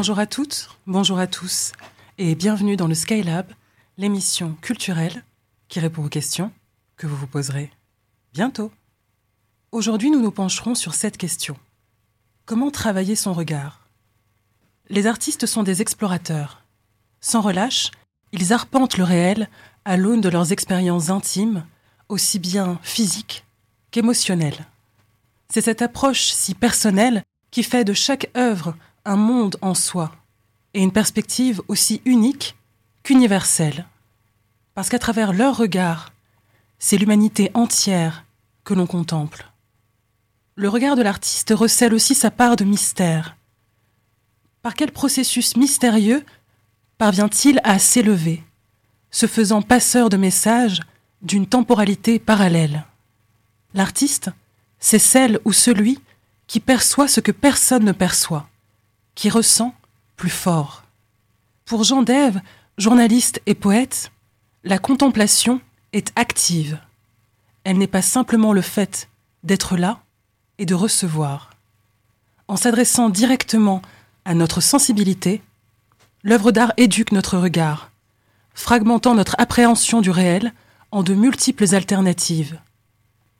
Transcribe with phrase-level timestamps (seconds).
[0.00, 1.72] Bonjour à toutes, bonjour à tous,
[2.16, 3.52] et bienvenue dans le Skylab,
[3.98, 5.22] l'émission culturelle
[5.68, 6.52] qui répond aux questions
[6.96, 7.70] que vous vous poserez
[8.32, 8.72] bientôt.
[9.72, 11.54] Aujourd'hui, nous nous pencherons sur cette question.
[12.46, 13.90] Comment travailler son regard?
[14.88, 16.62] Les artistes sont des explorateurs.
[17.20, 17.90] Sans relâche,
[18.32, 19.50] ils arpentent le réel
[19.84, 21.66] à l'aune de leurs expériences intimes,
[22.08, 23.44] aussi bien physiques
[23.90, 24.64] qu'émotionnelles.
[25.50, 30.12] C'est cette approche si personnelle qui fait de chaque œuvre un monde en soi
[30.74, 32.56] et une perspective aussi unique
[33.02, 33.86] qu'universelle.
[34.74, 36.12] Parce qu'à travers leur regard,
[36.78, 38.24] c'est l'humanité entière
[38.64, 39.46] que l'on contemple.
[40.54, 43.36] Le regard de l'artiste recèle aussi sa part de mystère.
[44.62, 46.24] Par quel processus mystérieux
[46.98, 48.44] parvient-il à s'élever,
[49.10, 50.80] se faisant passeur de messages
[51.22, 52.84] d'une temporalité parallèle?
[53.72, 54.30] L'artiste,
[54.78, 55.98] c'est celle ou celui
[56.46, 58.49] qui perçoit ce que personne ne perçoit
[59.14, 59.74] qui ressent
[60.16, 60.84] plus fort.
[61.64, 62.40] Pour Jean Dève,
[62.78, 64.10] journaliste et poète,
[64.64, 65.60] la contemplation
[65.92, 66.78] est active.
[67.64, 69.08] Elle n'est pas simplement le fait
[69.44, 70.02] d'être là
[70.58, 71.50] et de recevoir.
[72.48, 73.82] En s'adressant directement
[74.24, 75.42] à notre sensibilité,
[76.22, 77.90] l'œuvre d'art éduque notre regard,
[78.54, 80.52] fragmentant notre appréhension du réel
[80.90, 82.58] en de multiples alternatives.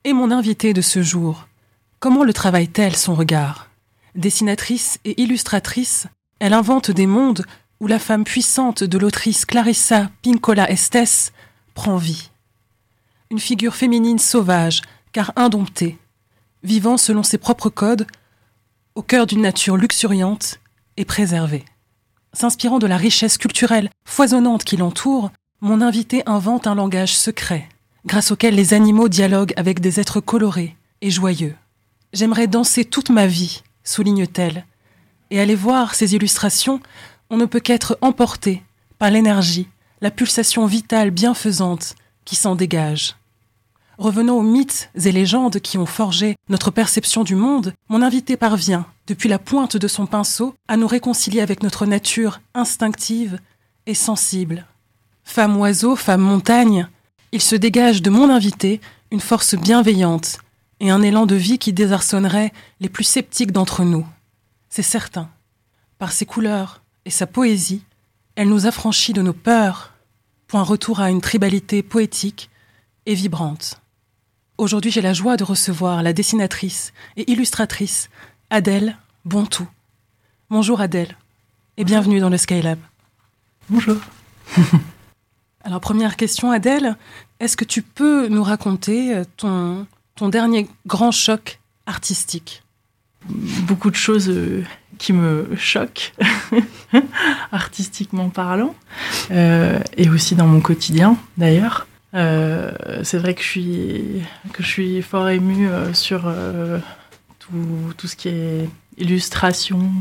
[0.05, 1.49] Et mon invité de ce jour,
[1.99, 3.70] comment le travaille-t-elle son regard?
[4.15, 6.07] Dessinatrice et illustratrice,
[6.41, 7.45] elle invente des mondes
[7.81, 11.33] où la femme puissante de l'autrice Clarissa Pinkola Estes
[11.75, 12.31] prend vie.
[13.31, 15.99] Une figure féminine sauvage, car indomptée,
[16.63, 18.07] vivant selon ses propres codes,
[18.97, 20.61] au cœur d'une nature luxuriante
[20.97, 21.65] et préservée.
[22.33, 25.31] S'inspirant de la richesse culturelle foisonnante qui l'entoure,
[25.61, 27.69] mon invité invente un langage secret,
[28.05, 31.55] grâce auquel les animaux dialoguent avec des êtres colorés et joyeux.
[32.13, 34.65] J'aimerais danser toute ma vie souligne-t-elle.
[35.31, 36.81] Et aller voir ces illustrations,
[37.29, 38.63] on ne peut qu'être emporté
[38.99, 39.69] par l'énergie,
[40.01, 43.17] la pulsation vitale bienfaisante qui s'en dégage.
[43.99, 48.87] Revenons aux mythes et légendes qui ont forgé notre perception du monde, mon invité parvient,
[49.07, 53.39] depuis la pointe de son pinceau, à nous réconcilier avec notre nature instinctive
[53.87, 54.65] et sensible.
[55.25, 56.89] Femme oiseau, femme montagne,
[57.33, 58.81] il se dégage de mon invité
[59.11, 60.39] une force bienveillante
[60.81, 64.07] et un élan de vie qui désarçonnerait les plus sceptiques d'entre nous.
[64.69, 65.31] C'est certain.
[65.99, 67.85] Par ses couleurs et sa poésie,
[68.35, 69.93] elle nous affranchit de nos peurs,
[70.47, 72.51] point retour à une tribalité poétique
[73.05, 73.81] et vibrante.
[74.57, 78.09] Aujourd'hui, j'ai la joie de recevoir la dessinatrice et illustratrice
[78.49, 79.69] Adèle Bontou.
[80.49, 81.17] Bonjour Adèle
[81.77, 82.79] et bienvenue dans le Skylab.
[83.69, 83.97] Bonjour.
[85.65, 86.97] Alors première question Adèle,
[87.39, 92.63] est-ce que tu peux nous raconter ton, ton dernier grand choc artistique
[93.29, 94.65] Beaucoup de choses euh,
[94.99, 96.15] qui me choquent,
[97.53, 98.75] artistiquement parlant,
[99.31, 101.87] euh, et aussi dans mon quotidien d'ailleurs.
[102.15, 102.73] Euh,
[103.03, 104.23] c'est vrai que je suis,
[104.53, 106.33] que je suis fort émue sur
[107.39, 109.93] tout, tout, ce qui est illustration,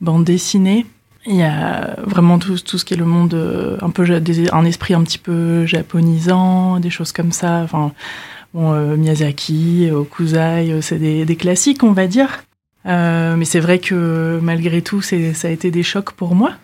[0.00, 0.86] bande dessinée.
[1.26, 4.04] Il y a vraiment tout, tout ce qui est le monde, un peu
[4.50, 7.66] un esprit un petit peu japonisant, des choses comme ça.
[8.54, 12.44] Bon, euh, Miyazaki, Okuzai, euh, c'est des, classiques, on va dire.
[12.84, 16.54] Euh, mais c'est vrai que malgré tout, ça a été des chocs pour moi.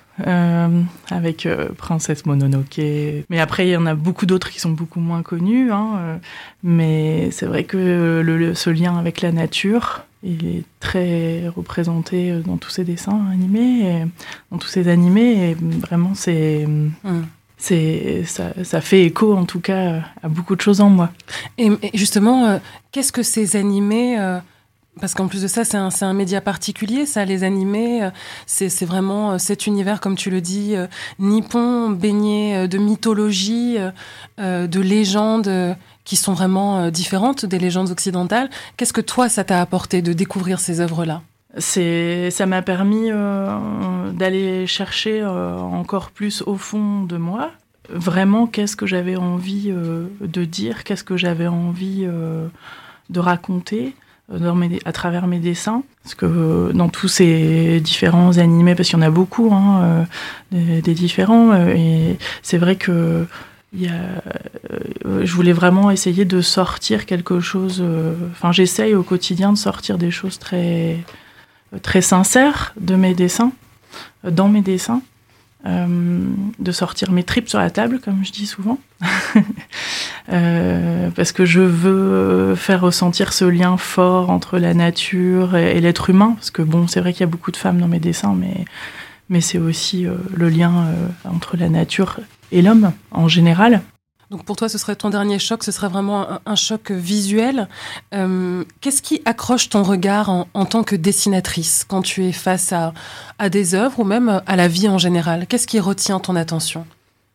[1.11, 2.81] avec Princesse Mononoke.
[3.31, 5.71] Mais après, il y en a beaucoup d'autres qui sont beaucoup moins connus.
[5.71, 6.19] Hein,
[6.65, 12.71] mais c'est vrai que ce lien avec la nature, il est très représenté dans tous
[12.71, 14.05] ces dessins animés,
[14.51, 15.51] dans tous ces animés.
[15.51, 16.67] Et vraiment, c'est.
[17.05, 17.27] Hum
[17.59, 21.11] c'est ça, ça, fait écho en tout cas à beaucoup de choses en moi.
[21.59, 22.59] Et, justement, euh,
[22.93, 24.39] qu'est-ce que ces animés euh,
[25.01, 28.05] parce qu'en plus de ça, c'est un, un, média particulier, ça, les animés.
[28.05, 28.11] Euh,
[28.47, 30.75] c'est vraiment cet univers, comme tu le dis,
[31.21, 33.77] nippon, baigné de mythologie,
[34.39, 38.51] de légendes qui sont vraiment différentes des légendes occidentales.
[38.77, 41.23] Qu'est-ce que toi, ça t'a apporté de découvrir ces œuvres-là?
[41.57, 47.53] C'est, ça m'a permis euh, d'aller chercher euh, encore plus au fond de moi,
[47.91, 52.07] vraiment qu'est-ce que j'avais envie euh, de dire, qu'est-ce que j'avais envie
[53.11, 53.95] de raconter
[54.85, 55.83] à travers mes dessins?
[56.03, 60.07] Parce que dans tous ces différents animés, parce qu'il y en a beaucoup, hein,
[60.53, 63.27] des, différents, et c'est vrai que
[63.73, 67.83] je voulais vraiment essayer de sortir quelque chose.
[68.33, 70.99] Enfin, j'essaye au quotidien de sortir des choses très
[71.83, 73.53] très sincère de mes dessins,
[74.25, 75.18] euh, dans mes dessins, euh,
[75.65, 78.79] de sortir mes tripes sur la table, comme je dis souvent,
[80.33, 86.11] euh, parce que je veux faire ressentir ce lien fort entre la nature et, l'être
[86.11, 88.35] humain, parce que bon, c'est vrai qu'il y a beaucoup de femmes dans mes dessins,
[88.35, 88.65] mais
[89.31, 90.87] mais c'est aussi le lien
[91.25, 92.21] entre la nature
[92.51, 93.83] et l'homme en général.
[94.31, 97.67] Donc pour toi, ce serait ton dernier choc, ce serait vraiment un, choc visuel.
[98.13, 102.93] Euh, qu'est-ce qui accroche ton regard en, tant que dessinatrice quand tu es face à,
[103.49, 105.47] des œuvres ou même à la vie en général?
[105.47, 106.87] Qu'est-ce qui retient ton attention?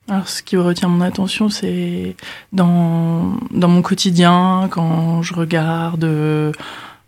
[0.08, 2.16] Alors, ce qui retient mon attention, c'est
[2.52, 6.54] dans, mon quotidien, quand je regarde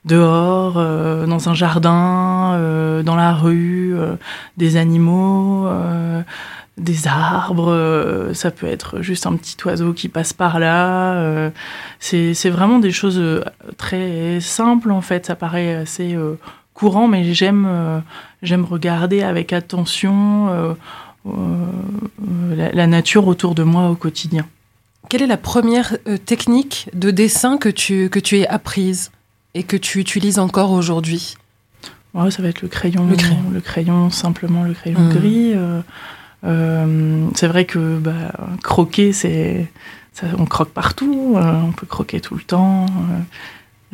[0.05, 3.95] dehors, euh, dans un jardin, euh, dans la rue,
[4.57, 5.67] des animaux,
[6.77, 11.13] des arbres, euh, ça peut être juste un petit oiseau qui passe par là.
[11.15, 11.49] Euh,
[11.99, 13.43] c'est vraiment des choses euh,
[13.77, 16.17] très simples en fait, ça paraît assez
[16.73, 18.03] courant, mais j'aime
[18.41, 20.75] j'aime regarder avec attention
[22.55, 24.45] la, nature autour de moi au quotidien.
[25.07, 29.11] Quelle est la première technique de dessin que tu, que tu aies apprise
[29.53, 31.35] et que tu utilises encore aujourd'hui?
[32.29, 35.09] Ça va être le crayon, le crayon, le crayon simplement le crayon mmh.
[35.09, 35.51] gris.
[35.53, 35.81] Euh,
[36.45, 38.31] c'est vrai que bah,
[38.61, 39.67] croquer, c'est,
[40.37, 42.85] on croque partout, euh, on peut croquer tout le temps.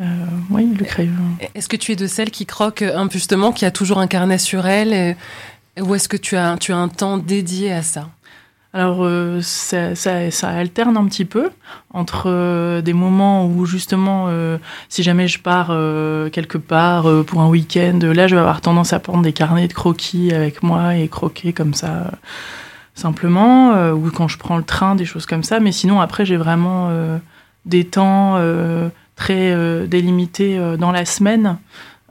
[0.00, 0.04] Euh,
[0.50, 1.12] oui, le crayon.
[1.54, 4.66] Est-ce que tu es de celles qui croquent justement, qui a toujours un carnet sur
[4.66, 5.16] elle,
[5.80, 8.08] ou est-ce que tu as, tu as un temps dédié à ça?
[8.74, 11.50] Alors euh, ça, alterne un petit peu
[11.92, 14.56] entre euh, des moments où justement, euh,
[14.88, 15.68] si jamais je pars
[16.32, 19.74] quelque part pour un week-end, là je vais avoir tendance à prendre des carnets de
[19.74, 22.12] croquis avec moi et croquer comme ça
[22.94, 25.60] simplement, ou quand je prends le train, des choses comme ça.
[25.60, 26.90] Mais sinon après j'ai vraiment
[27.66, 28.38] des temps
[29.16, 31.58] très délimités dans la semaine.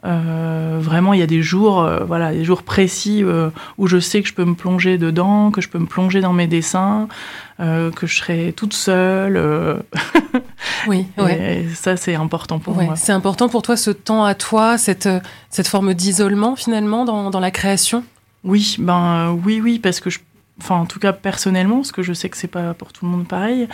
[0.03, 3.99] Euh, vraiment, il y a des jours, euh, voilà, des jours précis euh, où je
[3.99, 7.07] sais que je peux me plonger dedans, que je peux me plonger dans mes dessins,
[7.59, 9.39] que je serai toute seule.
[10.87, 11.67] oui, ouais.
[11.75, 12.95] ça c'est important pour moi.
[12.95, 15.07] C'est important pour toi ce temps à toi, cette,
[15.51, 18.03] cette forme d'isolement finalement dans, dans, la création?
[18.43, 20.17] Oui, ben oui, oui, parce que je
[20.59, 23.11] enfin en tout cas personnellement, parce que je sais que c'est pas pour tout le
[23.11, 23.67] monde pareil,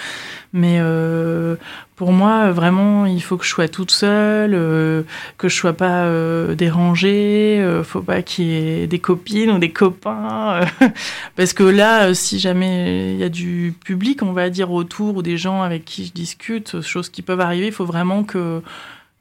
[0.54, 1.56] mais euh,
[1.96, 5.04] pour moi vraiment il faut que je sois toute seule, euh,
[5.38, 9.72] que je sois pas euh, dérangée, faut pas qu'il y ait des copines ou des
[9.72, 10.62] copains,
[11.36, 15.22] parce que là si jamais il y a du public on va dire autour ou
[15.22, 18.62] des gens avec qui je discute, choses qui peuvent arriver, il faut vraiment que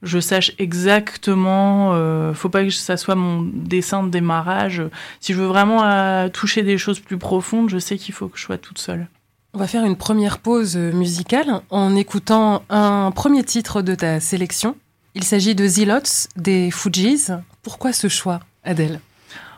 [0.02, 1.92] je sache exactement.
[1.94, 4.82] Euh, faut pas que ça soit mon dessin de démarrage.
[5.20, 8.38] Si je veux vraiment euh, toucher des choses plus profondes, je sais qu'il faut que
[8.38, 9.08] je sois toute seule.
[9.54, 14.76] On va faire une première pause musicale en écoutant un premier titre de ta sélection.
[15.14, 17.28] Il s'agit de Zilots des Fujis.
[17.62, 19.00] Pourquoi ce choix, Adèle?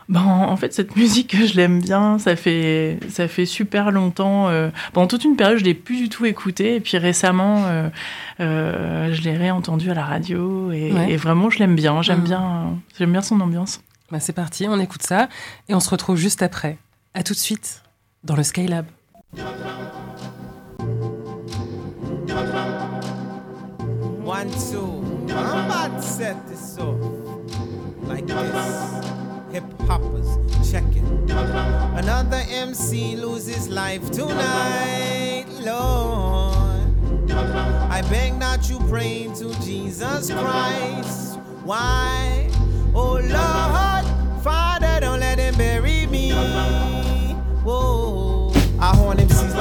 [0.09, 2.17] Ben, en fait, cette musique, je l'aime bien.
[2.17, 4.49] Ça fait, ça fait super longtemps.
[4.49, 6.75] Euh, pendant toute une période, je l'ai plus du tout écoutée.
[6.75, 7.89] Et puis récemment, euh,
[8.39, 10.71] euh, je l'ai réentendue à la radio.
[10.71, 12.01] Et, vraiment, je l'aime bien.
[12.01, 12.23] J'aime mm.
[12.23, 13.81] bien, j'aime bien son ambiance.
[14.11, 15.29] Ben, c'est parti, on écoute ça.
[15.69, 16.77] Et on se retrouve juste après.
[17.13, 17.83] À tout de suite
[18.23, 18.85] dans le Skylab.
[24.25, 25.03] One, two.
[25.29, 26.95] I'm about to set this off
[28.07, 29.18] like this.
[29.51, 30.37] Hip hoppers.
[30.71, 31.03] Check it.
[31.31, 36.59] Another MC loses life tonight, Lord.
[37.91, 41.39] I beg that you pray to Jesus Christ.
[41.63, 42.49] Why?
[42.93, 46.31] Oh Lord, Father, don't let him bury me.
[47.63, 48.28] Whoa.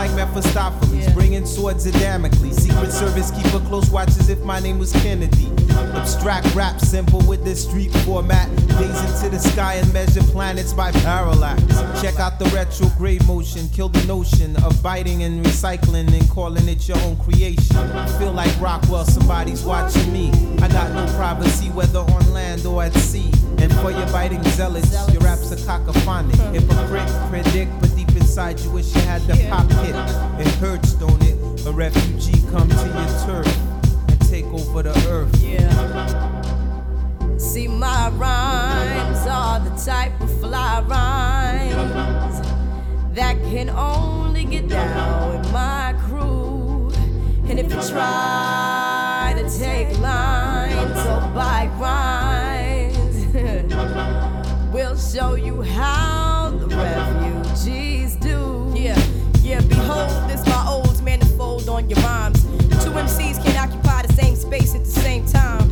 [0.09, 1.15] I horn MCs like Mephistopheles, yeah.
[1.15, 2.57] bringing swords of Damocles.
[2.57, 5.50] Secret Service keep a close watch as if my name was Kennedy.
[5.95, 8.49] Abstract rap, simple with this street format.
[8.79, 11.62] Gaze into the sky and measure planets by parallax.
[12.00, 16.88] Check out the retrograde motion, kill the notion of biting and recycling and calling it
[16.88, 17.77] your own creation.
[18.19, 20.31] Feel like Rockwell, somebody's watching me.
[20.61, 23.31] I got no privacy, whether on land or at sea.
[23.59, 26.37] And for your biting zealots, your raps are cacophonic.
[26.37, 26.55] Hmm.
[26.55, 27.88] Hypocrite, predict,
[28.29, 29.95] inside you wish you had the pop hit.
[30.39, 31.67] It hurts, don't it?
[31.67, 33.59] A refugee come to your turf
[34.09, 35.35] and take over the earth.
[35.43, 37.39] Yeah.
[37.39, 42.47] See, my rhymes are the type of fly rhymes
[43.15, 46.93] that can only get down with my crew.
[47.49, 53.17] And if you try to take lines or buy rhymes,
[54.75, 56.08] we'll show you how
[65.09, 65.67] same time.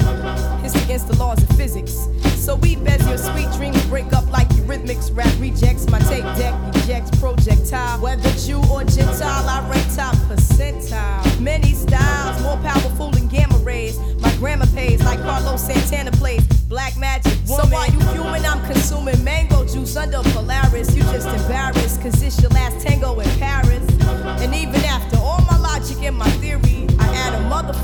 [0.64, 2.08] It's against the laws of physics.
[2.36, 5.14] So we bet your sweet dreams break up like eurythmics.
[5.14, 8.00] Rap rejects my tape deck, ejects projectile.
[8.00, 11.40] Whether Jew or Gentile, I rank top percentile.
[11.40, 13.98] Many styles, more powerful than gamma rays.
[14.24, 16.42] My grammar pays like Carlos Santana plays.
[16.74, 17.36] Black magic.
[17.46, 17.66] Woman.
[17.66, 20.94] So while you human, I'm consuming mango juice juice under Polaris.
[20.96, 23.45] You just embarrassed, cause it's your last tango in Paris.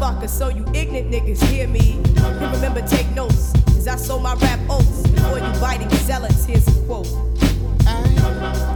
[0.02, 2.00] Motherfucker so you ignorant niggas hear me.
[2.16, 6.44] And remember, take notes, cause I sold my rap oats before you biting zealots.
[6.44, 7.08] Here's a quote.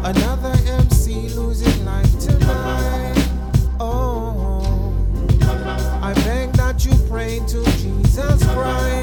[0.05, 3.29] Another MC losing life tonight.
[3.81, 4.95] Oh,
[6.01, 8.96] I beg that you pray to Jesus Christ.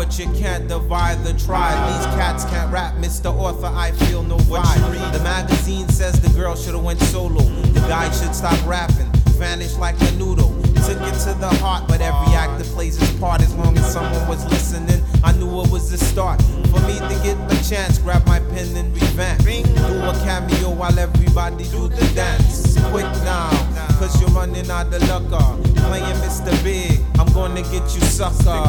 [0.00, 1.76] But you can't divide the tribe.
[1.92, 3.26] These cats can't rap, Mr.
[3.26, 3.66] Author.
[3.66, 5.12] I feel no vibe.
[5.12, 7.42] The magazine says the girl should have went solo.
[7.42, 10.56] The guy should stop rapping, vanish like a noodle.
[10.88, 13.42] Took it to the heart, but every actor plays his part.
[13.42, 16.40] As long as someone was listening, I knew it was the start.
[16.72, 19.44] For me to get a chance, grab my pen and revamp.
[19.44, 22.78] Do a cameo while everybody do the dance.
[22.90, 23.50] Quick now,
[23.98, 25.30] cause you're running out of luck.
[25.30, 25.69] Uh.
[25.88, 26.64] Playing Mr.
[26.64, 28.60] Big, I'm gonna get you sucker.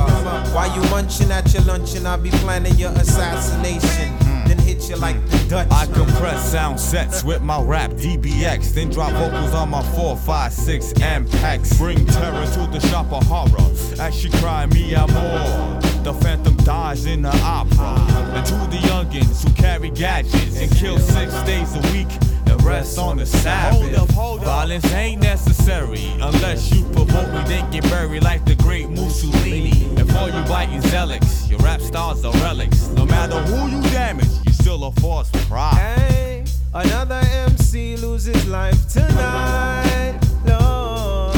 [0.54, 4.10] While you munching at your luncheon, I'll be planning your assassination.
[4.10, 4.48] Hmm.
[4.48, 5.68] Then hit you like the Dutch.
[5.72, 10.54] I compress sound sets with my rap DBX, then drop vocals on my 4, 5,
[10.54, 11.78] 6 Ampex.
[11.78, 15.80] Bring terror to the shop of horror as she cry me amor.
[16.04, 17.96] The phantom dies in the opera.
[18.34, 22.31] And to the youngins who carry gadgets and kill six days a week and
[22.64, 24.12] rest on the Sabbath.
[24.44, 29.86] Violence ain't necessary unless you provoke me, then get buried like the great Mussolini.
[29.98, 32.88] And for you biting zealots, your rap stars are relics.
[32.90, 35.76] No matter who you damage, you still a force for pride.
[35.76, 40.20] Hey, another MC loses life tonight.
[40.46, 41.36] Lord,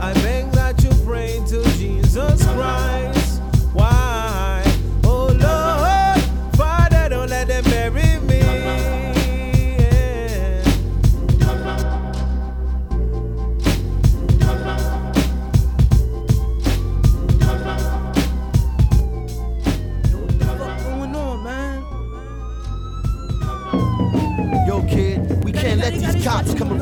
[0.00, 3.11] I beg that you pray to Jesus Christ.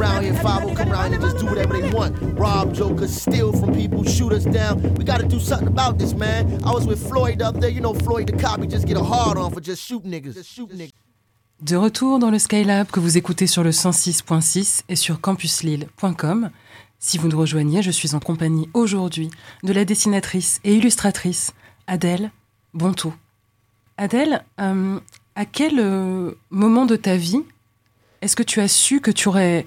[0.01, 2.17] Around here, 5 come around and just do whatever they want.
[2.39, 4.81] Rob jokers, steal from people, shoot us down.
[4.95, 6.59] We gotta do something about this, man.
[6.65, 9.05] I was with Floyd up there, you know Floyd the cop, he just get a
[9.05, 10.35] hard on for just shooting niggas.
[10.35, 10.93] Just shoot niggas.
[11.61, 16.51] De retour dans le Skylab que vous écoutez sur le 106.6 et sur campuslille.com.
[16.99, 19.31] Si vous nous rejoignez, je suis en compagnie aujourd'hui
[19.63, 21.53] de la dessinatrice et illustratrice
[21.87, 22.31] Adèle
[22.73, 23.13] Bonto.
[23.99, 24.99] Adèle, euh,
[25.35, 27.43] à quel euh, moment de ta vie
[28.23, 29.65] est-ce que tu as su que tu aurais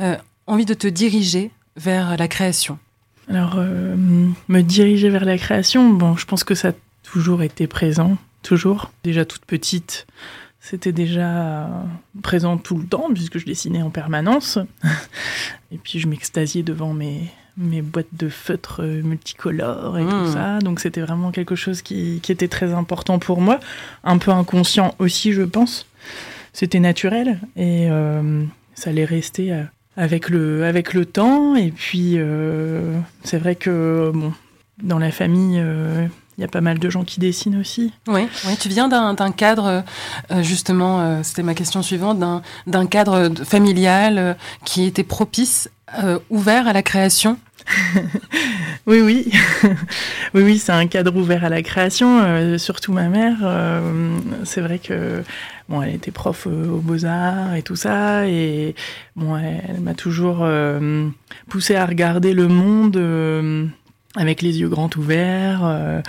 [0.00, 2.78] euh, envie de te diriger vers la création?
[3.28, 3.96] Alors, euh,
[4.48, 6.72] me diriger vers la création, bon, je pense que ça a
[7.02, 8.92] toujours été présent, toujours.
[9.02, 10.06] Déjà toute petite,
[10.60, 11.68] c'était déjà
[12.22, 14.58] présent tout le temps, puisque je dessinais en permanence.
[15.72, 20.10] Et puis, je m'extasiais devant mes, mes boîtes de feutres euh, multicolores et Mmh.
[20.10, 20.58] tout ça.
[20.60, 23.58] Donc, c'était vraiment quelque chose qui, qui était très important pour moi.
[24.04, 25.86] Un peu inconscient aussi, je pense.
[26.56, 28.42] C'était naturel et euh,
[28.74, 29.62] ça allait rester euh,
[29.94, 31.54] avec le, avec le temps.
[31.54, 34.32] Et puis, euh, c'est vrai que, bon,
[34.82, 35.62] dans la famille,
[36.38, 37.92] il y a pas mal de gens qui dessinent aussi.
[38.08, 39.84] Oui, oui tu viens d'un cadre,
[40.30, 42.18] euh, justement, euh, c'était ma question suivante,
[42.66, 44.34] d'un cadre familial euh,
[44.64, 45.70] qui était propice,
[46.30, 47.38] ouvert à la création.
[48.88, 49.32] Oui, oui.
[50.34, 52.56] oui, oui, c'est un cadre ouvert à la création.
[52.56, 53.38] surtout ma mère.
[54.44, 55.24] c'est vrai que
[55.68, 58.26] bon, elle était prof euh, aux beaux-arts et tout ça.
[58.28, 58.74] Et
[59.14, 61.08] bon, elle, elle m'a toujours euh,
[61.48, 63.66] poussé à regarder le monde euh,
[64.16, 66.02] avec les yeux grands ouverts.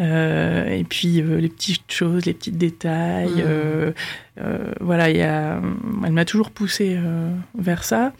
[0.00, 3.42] euh, et puis les petites choses, les petits détails.
[3.44, 3.92] Euh,
[4.80, 5.60] voilà, il y a,
[6.04, 8.12] elle m'a toujours poussé euh, vers ça.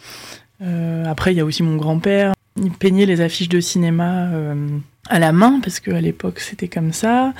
[1.06, 2.32] Après, il y a aussi mon grand-père.
[2.60, 4.28] Il peignait les affiches de cinéma
[5.08, 7.32] à la main, parce qu'à l'époque, c'était comme ça.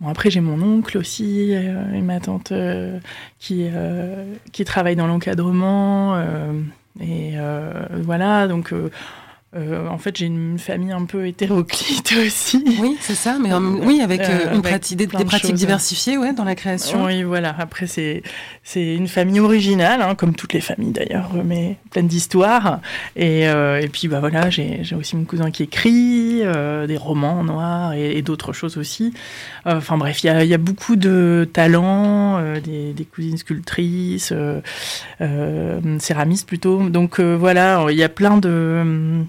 [0.00, 2.98] Bon, après, j'ai mon oncle aussi, euh, et ma tante euh,
[3.38, 6.16] qui, euh, qui travaille dans l'encadrement.
[7.00, 7.34] et
[8.02, 8.72] voilà, donc
[9.56, 12.62] euh, en fait, j'ai une famille un peu hétéroclite aussi.
[12.80, 14.60] Oui, c'est ça, mais euh, oui, avec, euh, Euh, une
[14.96, 15.52] des, de pratiques choses.
[15.54, 17.04] diversifiées ouais, dans la création.
[17.04, 17.54] Oui, voilà.
[17.58, 18.22] Après, c'est
[18.62, 22.80] c'est une famille originale, hein, comme toutes les familles d'ailleurs, mais pleine d'histoires.
[23.14, 26.42] Et, et puis, bah voilà, j'ai aussi mon cousin qui écrit
[26.88, 29.14] des romans noirs et, et d'autres choses aussi.
[29.64, 34.32] Enfin bref, il y y a beaucoup de talents, des, des cousines sculptrices,
[35.98, 36.88] céramistes plutôt.
[36.88, 39.24] Donc voilà, il y a plein de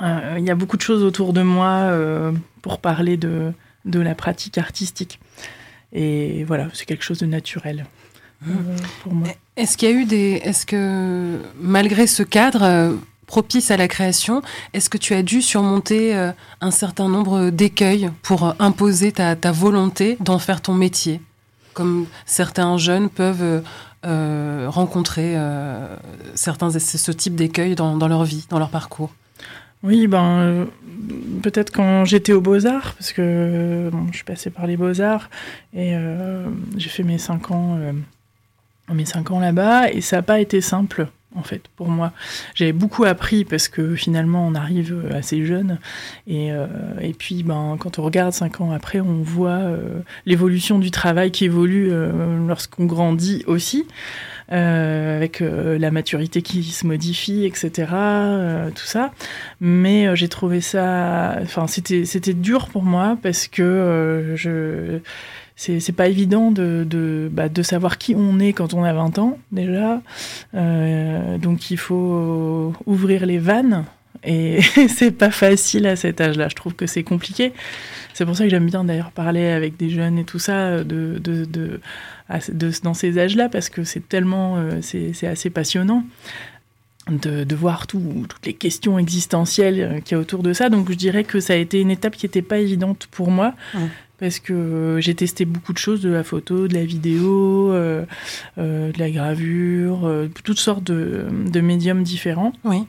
[0.00, 3.52] il y a beaucoup de choses autour de moi euh, pour parler de,
[3.84, 5.20] de la pratique artistique.
[5.92, 7.86] Et voilà, c'est quelque chose de naturel
[8.46, 8.52] euh,
[9.02, 9.28] pour moi.
[9.56, 10.40] Est-ce qu'il y a eu des.
[10.44, 12.94] Est-ce que, malgré ce cadre, euh,
[13.26, 14.42] propice à la création.
[14.72, 19.36] Est-ce que tu as dû surmonter euh, un certain nombre d'écueils pour euh, imposer ta,
[19.36, 21.20] ta volonté d'en faire ton métier,
[21.74, 23.60] comme certains jeunes peuvent euh,
[24.04, 25.96] euh, rencontrer euh,
[26.34, 29.10] certains ce type d'écueils dans, dans leur vie, dans leur parcours
[29.82, 30.64] Oui, ben, euh,
[31.42, 35.30] peut-être quand j'étais aux Beaux-Arts, parce que bon, je suis passée par les Beaux-Arts
[35.74, 37.92] et euh, j'ai fait mes cinq ans, euh,
[38.92, 41.08] mes cinq ans là-bas, et ça n'a pas été simple.
[41.34, 42.12] En fait, pour moi,
[42.54, 45.78] j'avais beaucoup appris parce que finalement, on arrive assez jeune,
[46.26, 46.66] et, euh,
[47.18, 51.44] puis, ben, quand on regarde cinq ans après, on voit euh, l'évolution du travail qui
[51.44, 57.90] évolue euh, lorsqu'on grandit aussi euh, avec euh, la maturité qui se modifie, etc.
[57.92, 59.12] euh, tout ça.
[59.60, 65.00] Mais euh, j'ai trouvé ça, enfin, c'était c'était dur pour moi parce que euh, je
[65.58, 69.18] c'est pas évident de, de, bah, de savoir qui on est quand on a 20
[69.18, 70.02] ans déjà.
[70.54, 73.86] Euh, donc il faut ouvrir les vannes
[74.26, 76.48] et c'est pas facile à cet âge-là.
[76.48, 77.52] Je trouve que c'est compliqué.
[78.14, 81.18] C'est pour ça que j'aime bien d'ailleurs parler avec des jeunes et tout ça de,
[81.18, 81.80] de, de,
[82.28, 86.04] à- de- dans ces âges-là parce que c'est tellement euh, c'est assez passionnant
[87.10, 90.68] de, de voir tout- toutes les questions existentielles euh, qu'il y a autour de ça.
[90.70, 93.54] Donc je dirais que ça a été une étape qui n'était pas évidente pour moi.
[94.18, 98.06] Parce que euh, j'ai testé beaucoup de choses, de la photo, de la vidéo, euh,
[98.56, 102.54] euh, de la gravure, euh, toutes sortes de, de médiums différents.
[102.64, 102.84] Oui.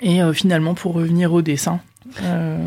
[0.00, 1.80] Et euh, finalement, pour revenir au dessin,
[2.22, 2.58] euh,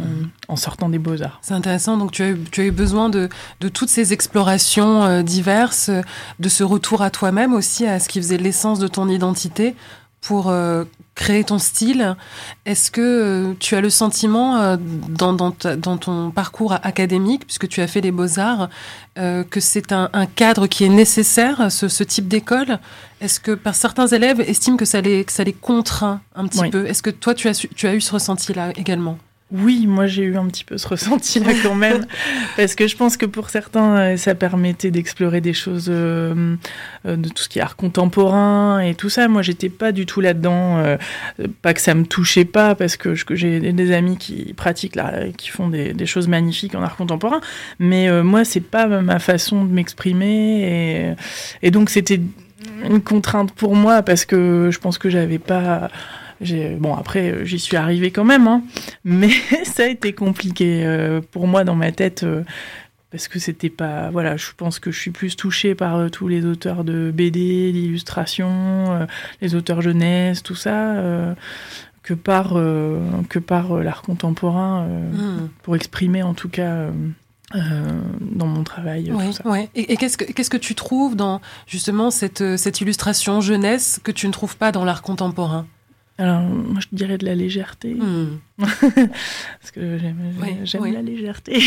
[0.47, 1.39] en sortant des beaux-arts.
[1.41, 1.97] C'est intéressant.
[1.97, 3.29] Donc, tu as eu, tu as eu besoin de,
[3.61, 5.91] de toutes ces explorations euh, diverses,
[6.39, 9.75] de ce retour à toi-même aussi, à ce qui faisait l'essence de ton identité
[10.21, 10.83] pour euh,
[11.15, 12.15] créer ton style.
[12.65, 14.77] Est-ce que euh, tu as le sentiment, euh,
[15.09, 18.69] dans, dans, ta- dans ton parcours académique, puisque tu as fait les beaux-arts,
[19.15, 22.77] que c'est un, un cadre qui est nécessaire, ce, ce type d'école?
[23.19, 26.59] Est-ce que par certains élèves estiment que ça les, que ça les contraint un petit
[26.59, 26.69] Oui.
[26.69, 26.85] peu?
[26.85, 29.17] Est-ce que toi, tu as, tu as eu ce ressenti-là également?
[29.49, 32.05] Oui, moi j'ai eu un petit peu ce ressenti-là quand même,
[32.57, 36.57] parce que je pense que pour certains, euh, ça permettait d'explorer des choses euh,
[37.05, 39.29] euh, de tout ce qui est art contemporain et tout ça.
[39.29, 40.79] Moi, j'étais pas du tout là-dedans.
[40.79, 40.97] euh,
[41.61, 45.49] pas que ça me touchait pas, parce que, j'ai des amis qui pratiquent, là, qui
[45.49, 47.39] font des, des choses magnifiques en art contemporain,
[47.79, 51.13] mais euh, moi, c'est pas ma façon de m'exprimer,
[51.61, 52.19] et, et donc c'était
[52.83, 55.89] une contrainte pour moi parce que je pense que j'avais pas.
[56.79, 58.61] Bon, après, euh, j'y suis arrivée quand même, hein,
[59.03, 59.29] mais
[59.63, 62.43] ça a été compliqué euh, pour moi dans ma tête euh,
[63.11, 64.09] parce que c'était pas.
[64.11, 67.71] Voilà, je pense que je suis plus touchée par euh, tous les auteurs de BD,
[67.71, 69.07] d'illustration,
[69.41, 70.95] les auteurs jeunesse, tout ça,
[72.03, 72.53] que par,
[73.29, 75.47] que par l'art contemporain, Hmm.
[75.63, 76.89] pour exprimer en tout cas
[77.55, 79.09] euh, dans mon travail.
[79.13, 79.47] Oui, tout ça.
[79.49, 79.69] ouais.
[79.75, 84.11] Et, et qu'est-ce que qu'est-ce que tu trouves dans justement cette cette illustration jeunesse que
[84.11, 85.65] tu ne trouves pas dans l'art contemporain?
[86.19, 87.93] Alors, moi, je dirais de la légèreté.
[87.93, 88.39] Hmm.
[88.57, 91.61] parce que j'aime la légèreté.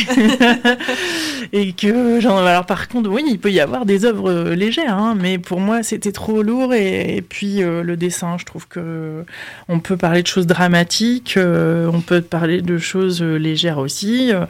[1.53, 4.99] et que, genre, alors par contre, oui, il peut y avoir des œuvres euh, légères,
[4.99, 6.75] hein, mais pour moi, c'était trop lourd.
[6.75, 9.25] Et, et puis, euh, le dessin, je trouve que
[9.69, 14.33] on peut parler de choses dramatiques, euh, on peut parler de choses légères aussi.
[14.33, 14.47] euh,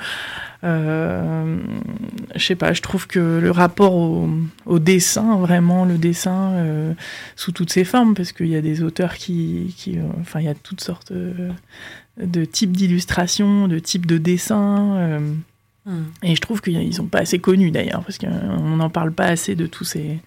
[0.62, 4.28] je sais pas, je trouve que le rapport au,
[4.66, 6.92] au dessin, vraiment le dessin euh,
[7.36, 10.46] sous toutes ses formes, parce qu'il y a des auteurs qui, qui euh, enfin, il
[10.46, 11.50] y a toutes sortes euh,
[12.22, 15.18] de types d'illustrations, de types de dessins, euh,
[15.86, 16.02] Hmm.
[16.22, 19.54] et je trouve qu'ils sont pas assez connus d'ailleurs, parce qu'on n'en parle pas assez
[19.54, 20.20] de tous ces,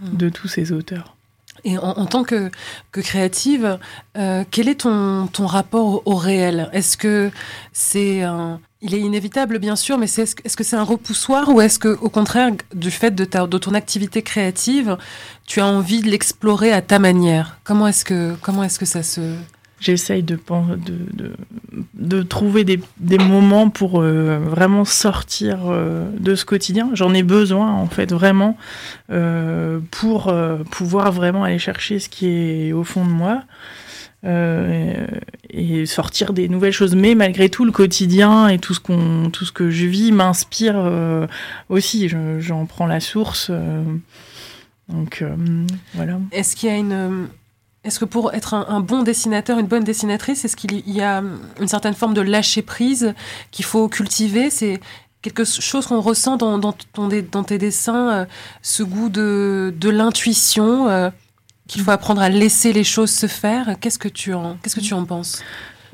[0.00, 0.16] Mm.
[0.16, 1.15] de tous ces auteurs.
[1.66, 2.48] Et en, tant que,
[2.92, 3.78] que créative,
[4.16, 6.70] euh, quel est ton, ton rapport au, réel?
[6.72, 7.32] Est-ce que
[7.72, 8.60] c'est un...
[8.82, 11.80] Il est inévitable, bien sûr, mais est-ce, que- est-ce que c'est un repoussoir ou est-ce
[11.80, 14.96] que, au contraire, du fait de, ta, de ton activité créative,
[15.44, 17.58] tu as envie de l'explorer à ta manière?
[17.64, 19.34] Comment est-ce que, comment est-ce que ça se...
[19.78, 21.32] J'essaye de, de, de,
[21.94, 26.88] de trouver des, des moments pour euh, vraiment sortir euh, de ce quotidien.
[26.94, 28.56] J'en ai besoin, en fait, vraiment,
[29.10, 30.32] euh, pour
[30.70, 33.42] pouvoir vraiment aller chercher ce qui est au fond de moi.
[35.50, 36.96] et sortir des nouvelles choses.
[36.96, 40.76] Mais malgré tout, le quotidien et tout ce, tout ce que je vis m'inspire
[41.68, 42.08] aussi.
[42.08, 43.50] Je- j'en prends la source.
[44.88, 45.22] donc
[45.94, 46.18] voilà.
[46.32, 47.28] Est-ce qu'il y a une...
[47.86, 51.22] Est-ce que pour être un, bon dessinateur, une bonne dessinatrice, est-ce qu'il y a
[51.60, 53.14] une certaine forme de lâcher prise
[53.52, 54.50] qu'il faut cultiver?
[54.50, 54.80] C'est
[55.22, 58.24] quelque chose qu'on ressent dans tes dessins, euh,
[58.60, 61.10] ce goût de, de l'intuition, euh,
[61.68, 63.76] qu'il faut apprendre à laisser les choses se faire?
[63.80, 65.42] Qu'est-ce que tu en, qu'est-ce que tu en penses?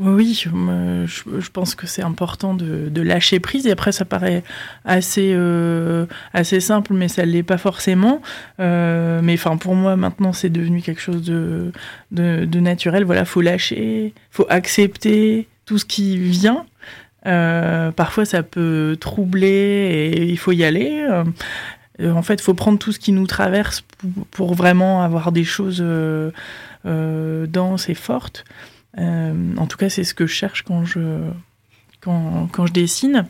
[0.05, 3.69] Oui, je, pense que c'est important de, lâcher prise.
[3.69, 4.43] Et après, ça paraît
[4.85, 8.21] assez, euh, assez simple, mais ça ne l'est pas forcément.
[8.59, 11.71] Euh, mais enfin, pour moi, maintenant, c'est devenu quelque chose de,
[12.11, 13.05] de, naturel.
[13.05, 16.67] Voilà, faut lâcher, faut accepter tout ce qui vient.
[17.27, 21.07] Euh, parfois, ça peut troubler et il faut y aller.
[22.03, 23.85] En fait, il faut prendre tout ce qui nous traverse
[24.33, 25.85] pour, vraiment avoir des choses
[26.85, 28.45] denses et fortes.
[28.99, 31.01] Euh, en tout cas, c'est ce que je cherche quand je,
[32.01, 33.27] quand, quand je dessine.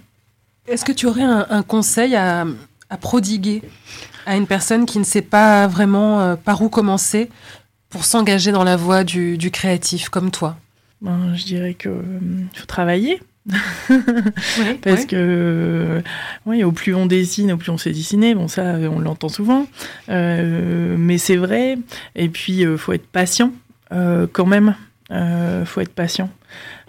[0.66, 2.46] Est-ce que tu aurais un, un conseil à,
[2.90, 3.62] à prodiguer
[4.26, 7.28] à une personne qui ne sait pas vraiment euh, par où commencer
[7.90, 10.56] pour s'engager dans la voie du, du créatif comme toi?
[11.00, 12.02] Ben, je dirais que euh,
[12.54, 13.20] faut travailler.
[13.90, 16.00] Oui, Parce que,
[16.46, 18.34] oui, au plus on dessine, au plus on sait dessiner.
[18.36, 19.66] Bon, ça, on l'entend souvent.
[20.08, 21.76] Euh, mais c'est vrai.
[22.14, 23.52] Et puis, il faut être patient
[23.90, 24.76] euh, quand même.
[25.12, 26.30] Euh, faut être patient.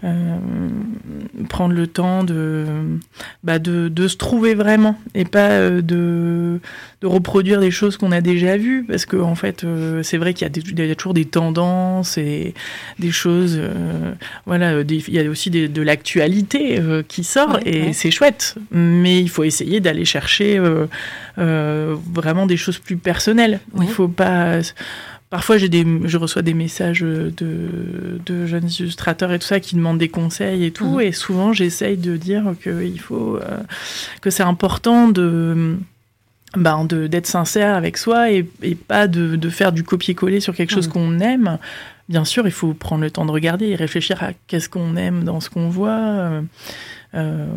[0.03, 0.35] Euh,
[1.47, 2.65] prendre le temps de,
[3.45, 6.59] bah, de, de se trouver vraiment et pas euh, de,
[7.01, 10.33] de reproduire des choses qu'on a déjà vues parce que en fait euh, c'est vrai
[10.33, 12.53] qu'il y, a des- il y a toujours des tendances et
[12.99, 13.57] des choses
[14.45, 17.93] voilà des- il y a aussi des- de l'actualité qui sort Ouais, et ouais.
[17.93, 20.59] c'est chouette mais il faut essayer d'aller chercher
[21.37, 23.85] vraiment des choses plus personnelles Oui.
[23.87, 24.59] il faut pas
[25.33, 27.33] Parfois, j'ai des, je reçois des messages de,
[28.23, 30.85] de jeunes illustrateurs et tout ça qui demandent des conseils et tout.
[30.97, 31.01] Mhm.
[31.01, 32.43] Et souvent, j'essaye de dire
[32.99, 33.57] faut, euh,
[34.21, 35.75] que c'est important de,
[36.55, 40.53] ben, de, d'être sincère avec soi et, et pas de, de faire du copier-coller sur
[40.53, 40.93] quelque chose Mhm.
[40.93, 41.57] qu'on aime.
[42.09, 45.23] Bien sûr, il faut prendre le temps de regarder et réfléchir à qu'est-ce qu'on aime
[45.23, 45.89] dans ce qu'on voit.
[45.89, 46.41] euh,
[47.15, 47.47] euh,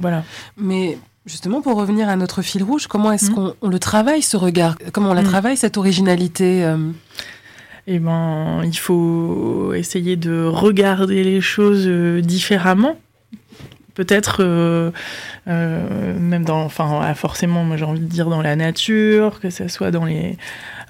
[0.00, 0.24] voilà.
[0.56, 3.34] Mais justement, pour revenir à notre fil rouge, comment est-ce Mhm.
[3.34, 4.76] qu'on on le travaille, ce regard?
[4.92, 5.28] Comment on la Mhm.
[5.28, 6.76] travaille, cette originalité euh,
[7.90, 12.98] Eh ben, il faut essayer de regarder les choses euh, différemment.
[13.94, 14.90] Peut-être euh,
[15.48, 19.50] euh, même dans, enfin, ah, forcément, moi j'ai envie de dire dans la nature, que
[19.50, 20.36] ce soit dans les,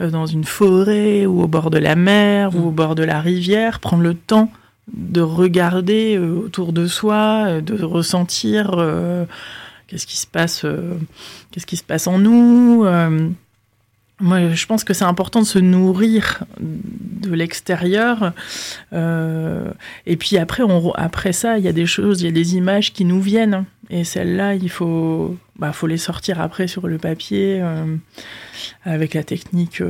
[0.01, 3.21] euh, dans une forêt ou au bord de la mer ou au bord de la
[3.21, 4.51] rivière, prendre le temps
[4.93, 8.75] de regarder autour de soi, de ressentir
[9.89, 10.95] qu'est-ce qui se passe, euh,
[11.51, 12.85] qu'est-ce qui se passe en nous.
[12.85, 13.29] euh,
[14.21, 18.33] moi, je pense que c'est important de se nourrir de l'extérieur.
[18.93, 19.71] Euh,
[20.07, 20.65] et puis après,
[20.97, 23.65] après ça, il y a des choses, il y a des images qui nous viennent.
[23.91, 27.63] Et celles-là, il faut, bah, faut les sortir après sur le papier
[28.85, 29.81] avec la technique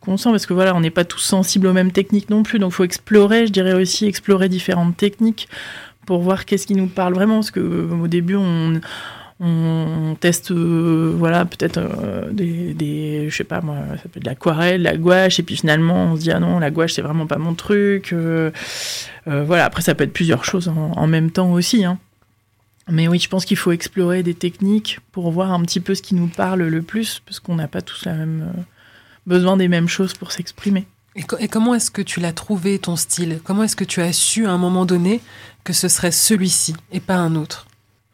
[0.00, 0.30] qu'on sent.
[0.30, 2.58] Parce que voilà, on n'est pas tous sensibles aux mêmes techniques non plus.
[2.58, 5.50] Donc, il faut explorer, je dirais aussi, explorer différentes techniques
[6.06, 7.34] pour voir qu'est-ce qui nous parle vraiment.
[7.34, 8.80] Parce que au début, on
[9.42, 14.28] on teste euh, voilà peut-être euh, des, je sais pas moi ça peut être de
[14.28, 17.26] l'aquarelle la gouache et puis finalement on se dit ah non la gouache c'est vraiment
[17.26, 18.50] pas mon truc euh,
[19.28, 19.64] euh, voilà.
[19.64, 21.98] Après ça peut être plusieurs choses en, même temps aussi hein.
[22.88, 26.02] mais oui je pense qu'il faut explorer des techniques pour voir un petit peu ce
[26.02, 28.52] qui nous parle le plus parce qu'on n'a pas tous la même
[29.26, 30.86] besoin des mêmes choses pour s'exprimer.
[31.16, 33.40] Et, et comment est-ce que tu l'as trouvé, ton style?
[33.44, 35.20] Comment est-ce que tu as su à un moment donné
[35.64, 37.66] que ce serait celui-ci et pas un autre?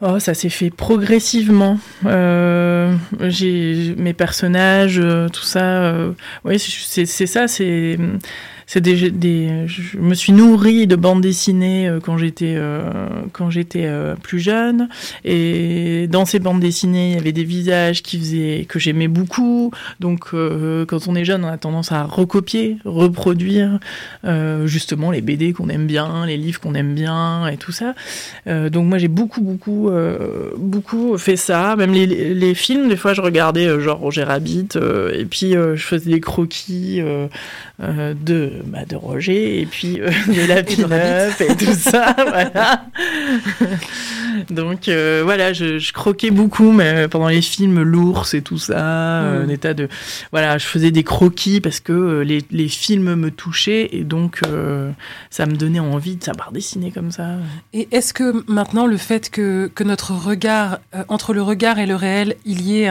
[0.03, 1.79] Oh, ça s'est fait progressivement.
[2.05, 5.85] Euh, j'ai mes personnages, euh, tout ça.
[5.85, 6.13] Euh,
[6.45, 7.49] oui, c'est c'est ça.
[7.49, 7.97] C'est
[8.67, 9.69] c'est des, des.
[9.69, 12.91] Je me suis nourrie de bandes dessinées euh, quand j'étais euh,
[13.33, 14.89] quand j'étais euh, plus jeune.
[15.25, 19.71] Et dans ces bandes dessinées, il y avait des visages qui faisaient que j'aimais beaucoup.
[20.01, 23.79] Donc, euh, quand on est jeune, on a tendance à recopier, reproduire
[24.25, 27.95] euh, justement les BD qu'on aime bien, les livres qu'on aime bien et tout ça.
[28.49, 29.91] Euh, donc moi j'ai beaucoup beaucoup
[30.57, 31.77] beaucoup fait ça.
[31.77, 34.71] Même les, les films, des fois je regardais genre Roger Rabbit
[35.13, 37.01] et puis je faisais des croquis
[37.83, 38.15] euh,
[38.57, 42.15] de bah, de Roger et puis euh, de la pin-up et tout ça.
[42.29, 42.85] voilà.
[44.51, 49.23] Donc euh, voilà, je, je croquais beaucoup, mais pendant les films, l'ours et tout ça,
[49.23, 49.45] euh, Mm.
[49.45, 49.89] un état de
[50.33, 54.41] voilà, je faisais des croquis parce que euh, les, les films me touchaient et donc
[54.47, 54.91] euh,
[55.31, 57.37] ça me donnait envie de savoir dessiner comme ça.
[57.73, 61.87] Et est-ce que maintenant le fait que, que notre regard, euh, entre le regard et
[61.87, 62.91] le réel, il y ait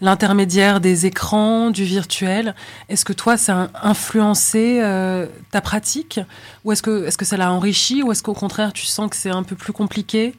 [0.00, 2.54] l'intermédiaire des écrans, du virtuel,
[2.88, 6.20] est-ce que toi ça a influencé euh, ta pratique
[6.64, 9.16] Ou est-ce que, est que ça l'a enrichi Ou est-ce qu'au contraire tu sens que
[9.16, 10.34] c'est un peu plus compliqué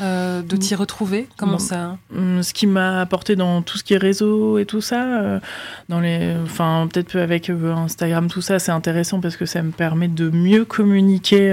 [0.00, 1.28] euh, de t'y retrouver?
[1.36, 1.58] Comment Non.
[1.58, 1.98] ça?
[2.14, 5.40] Hum, Ce qui m'a apporté dans tout ce qui est réseau et tout ça, euh,
[5.88, 10.08] dans les, enfin peut-être avec Instagram tout ça, c'est intéressant parce que ça me permet
[10.08, 11.50] de mieux communiquer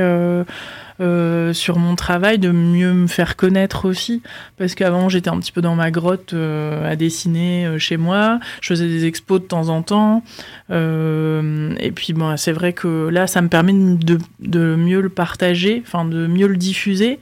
[1.02, 4.22] euh, sur mon travail, de mieux me faire connaître aussi.
[4.58, 8.40] Parce qu'avant, j'étais un petit peu dans ma grotte euh, à dessiner euh, chez moi.
[8.62, 10.24] Je faisais des expos de temps en temps.
[10.72, 15.10] Euh, et puis, bon, c'est vrai que là, ça me permet de, de mieux le
[15.10, 17.20] partager, enfin, de mieux le diffuser.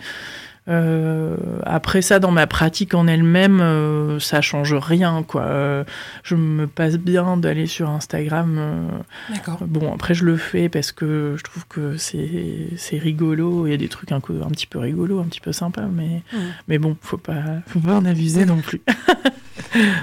[0.69, 5.43] Euh, après ça, dans ma pratique en elle-même, euh, ça change rien, quoi.
[5.43, 5.83] Euh,
[6.23, 8.55] je me passe bien d'aller sur Instagram.
[8.57, 8.87] euh,
[9.33, 9.59] D'accord.
[9.61, 13.67] Bon, après, je le fais parce que je trouve que c'est rigolo.
[13.67, 16.21] Il y a des trucs un, petit peu rigolos, un petit peu sympas, mais,
[16.67, 18.81] mais bon, faut pas, faut pas en abuser non plus.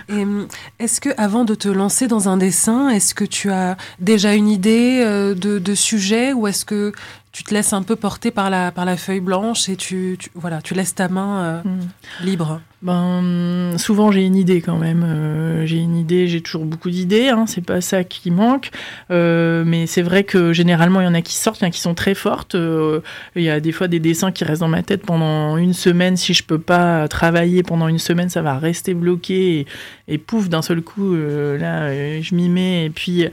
[0.09, 0.49] Hum,
[0.81, 4.49] est-ce que, avant de te lancer dans un dessin, est-ce que tu as déjà une
[4.49, 6.93] idée de, de sujet ou est-ce que
[7.33, 10.31] tu te laisses un peu porter par la, par la feuille blanche et tu, tu-
[10.35, 11.89] voilà, tu laisses ta main euh, Mhm.
[12.23, 15.05] libre Ben, souvent j'ai une idée quand même.
[15.05, 17.29] Euh, j'ai une idée, j'ai toujours beaucoup d'idées.
[17.29, 18.71] Hein, c'est pas ça qui manque.
[19.11, 21.69] Euh, mais c'est vrai que généralement il y en a qui sortent, il y en
[21.69, 22.55] a qui sont très fortes.
[22.55, 23.01] Euh,
[23.37, 26.17] Il y a des fois des dessins qui restent dans ma tête pendant une semaine.
[26.17, 29.67] Si je peux pas travailler pendant une semaine, ça va rester bloqué
[30.09, 33.27] et, pouf d'un seul coup là je m'y mets et puis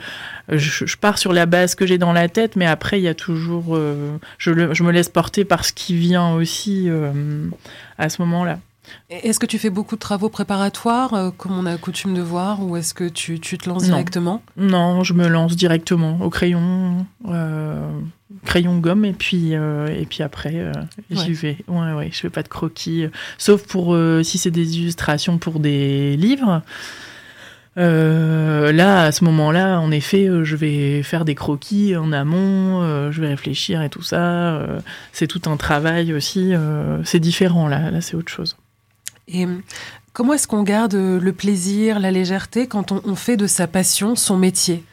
[0.50, 2.56] je, pars sur la base que j'ai dans la tête.
[2.58, 3.78] Mais après il y a toujours,
[4.38, 4.52] je,
[4.84, 6.90] me laisse porter par ce qui vient aussi
[7.98, 8.60] à ce moment-là.
[9.10, 12.62] Est-ce que tu fais beaucoup de travaux préparatoires, euh, comme on a coutume de voir,
[12.64, 13.90] ou est-ce que tu, tu te lances Non.
[13.90, 14.42] directement?
[14.58, 17.88] Non, je me lance directement au crayon, euh,
[18.46, 20.72] crayon gomme et puis euh, et puis après
[21.10, 21.34] j'y Ouais.
[21.34, 21.58] vais.
[21.68, 23.06] Ouais ouais, je fais pas de croquis,
[23.38, 26.62] sauf pour si c'est des illustrations pour des livres.
[27.78, 32.82] Euh, là, à ce moment-là, en effet, euh, je vais faire des croquis en amont,
[32.82, 34.60] euh, je vais réfléchir et tout ça.
[35.12, 36.54] c'est tout un travail aussi.
[37.04, 38.56] c'est différent là, là c'est autre chose.
[39.28, 39.62] Et hum,
[40.14, 44.16] comment est-ce qu'on garde euh, le plaisir, la légèreté quand on, fait de sa passion
[44.16, 44.84] son métier?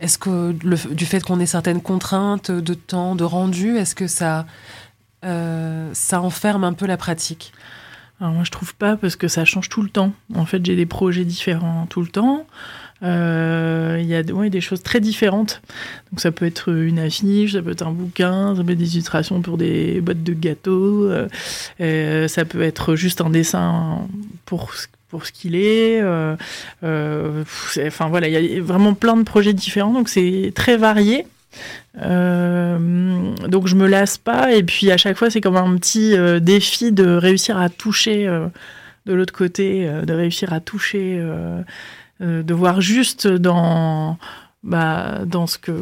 [0.00, 0.52] Est-ce que
[0.92, 4.46] du fait qu'on ait certaines contraintes de temps, de rendu, est-ce que ça,
[5.24, 7.52] euh, ça enferme un peu la pratique?
[8.20, 10.12] Alors moi je trouve pas parce que ça change tout le temps.
[10.34, 12.46] En fait j'ai des projets différents tout le temps.
[13.02, 15.60] Euh, Il y a des choses très différentes.
[16.10, 18.94] Donc ça peut être une affiche, ça peut être un bouquin, ça peut être des
[18.94, 21.28] illustrations pour des boîtes de gâteaux, euh,
[21.80, 24.06] euh, ça peut être juste un dessin
[24.44, 26.00] pour ce- pour ce qu'il est.
[26.02, 31.26] enfin voilà, il y a vraiment plein de projets différents, donc c'est très varié.
[31.94, 36.92] Donc je me lasse pas et puis à chaque fois c'est comme un petit défi
[36.92, 38.26] de réussir à toucher
[39.04, 41.20] de l'autre côté, de réussir à toucher,
[42.22, 44.16] de voir juste dans
[44.62, 45.72] bah, dans ce que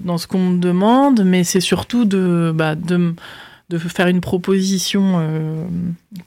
[0.00, 3.14] dans ce qu'on me demande, mais c'est surtout de bah, de
[3.78, 5.64] faire une proposition euh,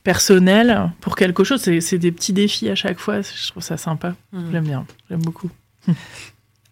[0.03, 1.61] personnelle pour quelque chose.
[1.61, 3.21] C'est c'est des petits défis à chaque fois.
[3.21, 4.15] Je trouve ça sympa.
[4.33, 4.49] Hum.
[4.51, 4.85] J'aime bien.
[5.09, 5.49] J'aime beaucoup.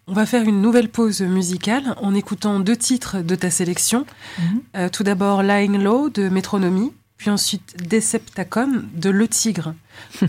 [0.06, 4.04] On va faire une nouvelle pause musicale en écoutant deux titres de ta sélection.
[4.38, 4.60] Mhm.
[4.76, 9.74] Euh, tout d'abord Lying Low de Métronomie, puis ensuite Deceptacon de Le Tigre.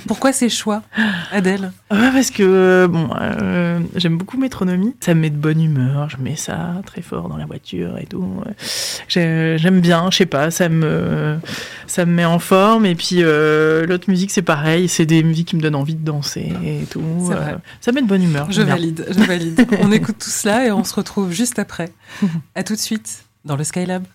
[0.07, 0.83] Pourquoi ces choix,
[1.31, 1.71] Adèle?
[1.91, 4.95] Ouais, parce que euh, bon, euh, j'aime beaucoup Métronomie.
[4.99, 6.09] Ça me met de bonne humeur.
[6.09, 8.43] Je mets ça très fort dans la voiture et tout.
[9.07, 10.09] J'aime bien.
[10.11, 11.39] Je sais pas, ça me
[11.87, 12.85] ça me met en forme.
[12.85, 14.87] Et puis euh, l'autre musique, c'est pareil.
[14.87, 17.01] C'est des musiques qui me donnent envie de danser et tout.
[17.27, 17.53] C'est vrai.
[17.53, 18.51] Euh, ça met de bonne humeur.
[18.51, 19.65] Je valide, je valide.
[19.81, 21.91] on écoute tout cela et on se retrouve juste après.
[22.53, 24.05] À tout de suite dans le Skylab.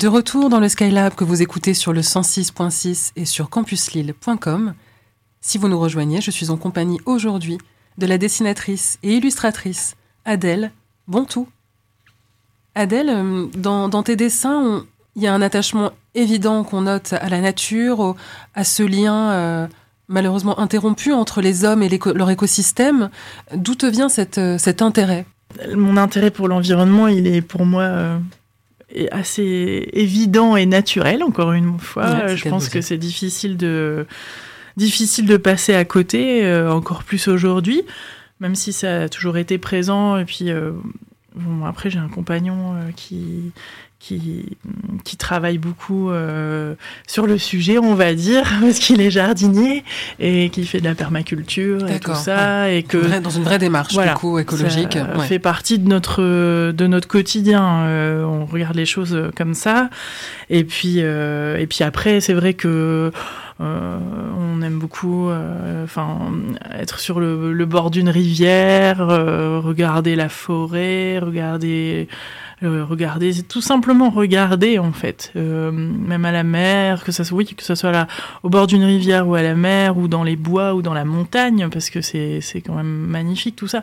[0.00, 4.72] De retour dans le Skylab que vous écoutez sur le 106.6 et sur campuslille.com.
[5.42, 7.58] Si vous nous rejoignez, je suis en compagnie aujourd'hui
[7.98, 10.72] de la dessinatrice et illustratrice Adèle
[11.06, 11.48] Bontou.
[12.74, 14.86] Adèle, euh, dans, tes dessins,
[15.16, 18.16] il y a un attachement évident qu'on note à la nature,
[18.54, 19.66] à ce lien euh,
[20.08, 23.10] malheureusement interrompu entre les hommes et leur écosystème.
[23.54, 25.26] D'où te vient euh, cet intérêt?
[25.76, 28.18] Mon intérêt pour l'environnement, il est pour moi
[29.10, 32.10] assez évident et naturel, encore une fois.
[32.10, 34.06] Ouais, je pense que c'est difficile de,
[34.76, 37.82] difficile de passer à côté, euh, encore plus aujourd'hui,
[38.40, 40.16] même si ça a toujours été présent.
[40.16, 40.72] Et puis, euh,
[41.34, 43.52] bon, après, j'ai un compagnon euh, qui,
[44.00, 44.56] qui,
[45.04, 46.74] qui travaille beaucoup euh,
[47.06, 49.84] sur le sujet, on va dire, parce qu'il est jardinier
[50.18, 52.70] et qui fait de la permaculture et tout ça.
[52.72, 54.14] Et que Dans une vraie démarche Voilà.
[54.14, 54.94] du coup écologique.
[54.94, 55.26] ça ouais.
[55.26, 56.22] fait partie de notre
[56.72, 57.84] de notre quotidien.
[57.84, 59.90] Euh, on regarde les choses euh, comme ça.
[60.48, 63.12] Et puis euh, et puis après, c'est vrai que
[63.60, 63.98] euh,
[64.38, 66.32] on aime beaucoup, euh, enfin,
[66.78, 72.08] être sur le, le bord d'une rivière, euh, regarder la forêt, regarder.
[72.62, 77.24] Euh, regarder, c'est tout simplement regarder en fait, Euh, même à la mer, que ça
[77.24, 78.06] soit oui, que ce soit là
[78.42, 81.04] au bord d'une rivière ou à la mer ou dans les bois ou dans la
[81.04, 83.82] montagne, parce que c'est c'est quand même magnifique tout ça.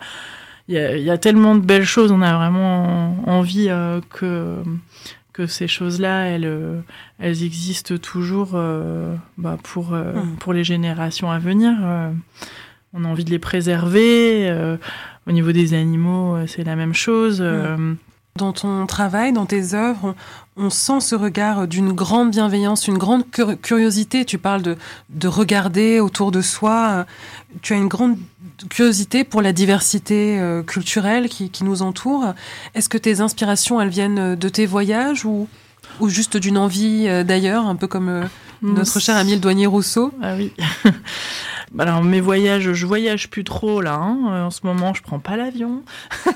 [0.67, 4.57] Il y a, y a tellement de belles choses, on a vraiment envie euh, que,
[5.33, 6.81] que ces choses-là, elles, euh,
[7.19, 10.35] elles existent toujours euh, bah, pour, euh, Mm.
[10.39, 11.73] pour les générations à venir.
[11.81, 12.11] euh.
[12.93, 14.49] on a envie de les préserver.
[14.49, 14.75] euh,
[15.25, 17.39] au niveau des animaux, c'est la même chose.
[17.41, 17.93] euh.
[18.37, 20.15] Dans ton travail, dans tes œuvres,
[20.55, 24.23] on, on sent ce regard d'une grande bienveillance, une grande cur- curiosité.
[24.25, 24.77] Tu parles de,
[25.09, 27.05] de regarder autour de soi.
[27.61, 28.17] Tu as une grande
[28.69, 32.33] curiosité pour la diversité euh, culturelle qui, qui nous entoure.
[32.75, 35.47] Est-ce que tes inspirations, elles viennent de tes voyages ou,
[35.99, 38.23] ou juste d'une envie euh, d'ailleurs, un peu comme euh,
[38.61, 40.53] notre cher ami le douanier Rousseau Ah oui.
[41.79, 43.95] Alors mes voyages, je voyage plus trop là.
[43.95, 44.45] hein.
[44.45, 45.83] En ce moment, je prends pas l'avion.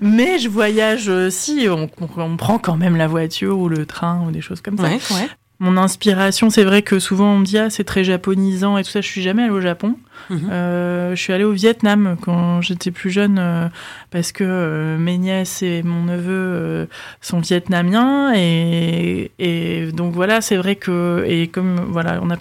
[0.00, 4.24] Mais je voyage si, on, on- on prend quand même la voiture ou le train
[4.26, 4.84] ou des choses comme ça.
[4.84, 5.28] Ouais, ouais.
[5.58, 8.90] Mon inspiration, c'est vrai que souvent on me dit ah c'est très japonisant et tout
[8.90, 9.00] ça.
[9.00, 9.94] Je suis jamais allée au Japon.
[10.30, 10.48] Mhm.
[10.50, 13.68] Euh, je suis allée au Vietnam quand j'étais plus jeune euh,
[14.10, 16.88] parce que euh, mes nièces et mon neveu
[17.20, 19.30] sont vietnamiens et,
[19.92, 22.36] donc voilà c'est vrai que et comme voilà on a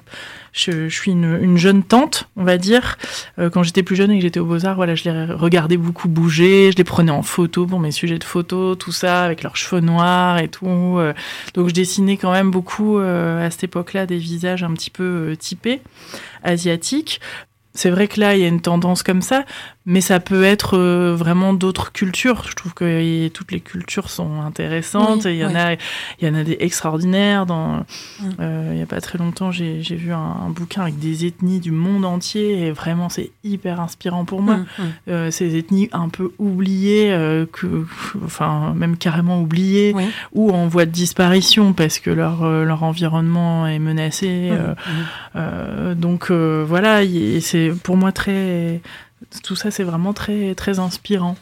[0.54, 2.98] je, suis une, une jeune tante, on va dire.
[3.54, 6.72] Quand j'étais plus jeune et que j'étais au Beaux-Arts, voilà, je les regardais beaucoup bouger,
[6.74, 9.80] je les prenais en photo pour mes sujets de photo, tout ça, avec leurs cheveux
[9.80, 11.00] noirs et tout.
[11.54, 15.80] donc je dessinais quand même beaucoup à cette époque-là des visages un petit peu typés,
[16.44, 17.20] asiatiques.
[17.74, 19.46] C'est vrai que là, il y a une tendance comme ça,
[19.86, 22.44] mais ça peut être euh, vraiment d'autres cultures.
[22.50, 25.22] Je trouve que toutes les cultures sont intéressantes.
[25.26, 25.56] Oui, et il y en oui.
[25.56, 25.74] a,
[26.20, 27.46] il y en a des extraordinaires.
[27.46, 27.86] Dans,
[28.20, 28.30] Mm.
[28.42, 31.60] euh, il y a pas très longtemps, j'ai vu un, un bouquin avec des ethnies
[31.62, 34.58] du monde entier, et vraiment, c'est hyper inspirant pour moi.
[34.58, 34.86] Mhm, mhm.
[35.10, 37.16] Euh, ces ethnies un peu oubliées,
[37.54, 37.86] que,
[38.24, 39.96] enfin, même carrément oubliées,
[40.34, 44.52] ou en voie de disparition parce que leur, leur environnement est menacé.
[45.96, 48.82] donc voilà, y- c'est pour moi très.
[49.44, 51.36] Tout ça, c'est vraiment très, très inspirant.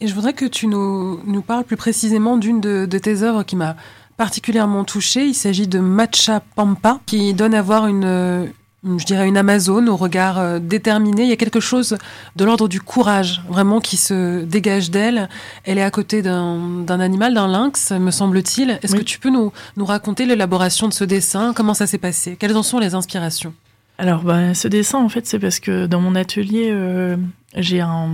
[0.00, 3.42] Et je voudrais que tu nous, nous parles plus précisément d'une de, de tes œuvres
[3.42, 3.74] qui m'a
[4.18, 5.24] particulièrement touchée.
[5.24, 8.52] Il s'agit de Matcha Pampa, qui donne à voir une,
[8.84, 11.22] je dirais une Amazone au regard euh, déterminé.
[11.22, 11.96] Il y a quelque chose
[12.36, 15.30] de l'ordre du courage, vraiment, qui se dégage d'elle.
[15.64, 18.78] Elle est à côté d'un d'un animal, d'un lynx, me semble-t-il.
[18.82, 18.98] Est-ce Oui.
[18.98, 21.54] que tu peux nous, nous raconter l'élaboration de ce dessin?
[21.56, 22.36] Comment ça s'est passé?
[22.38, 23.54] Quelles en sont les inspirations?
[24.00, 27.16] Alors, bah, ce dessin, en fait, c'est parce que dans mon atelier, euh,
[27.54, 28.08] j'ai un.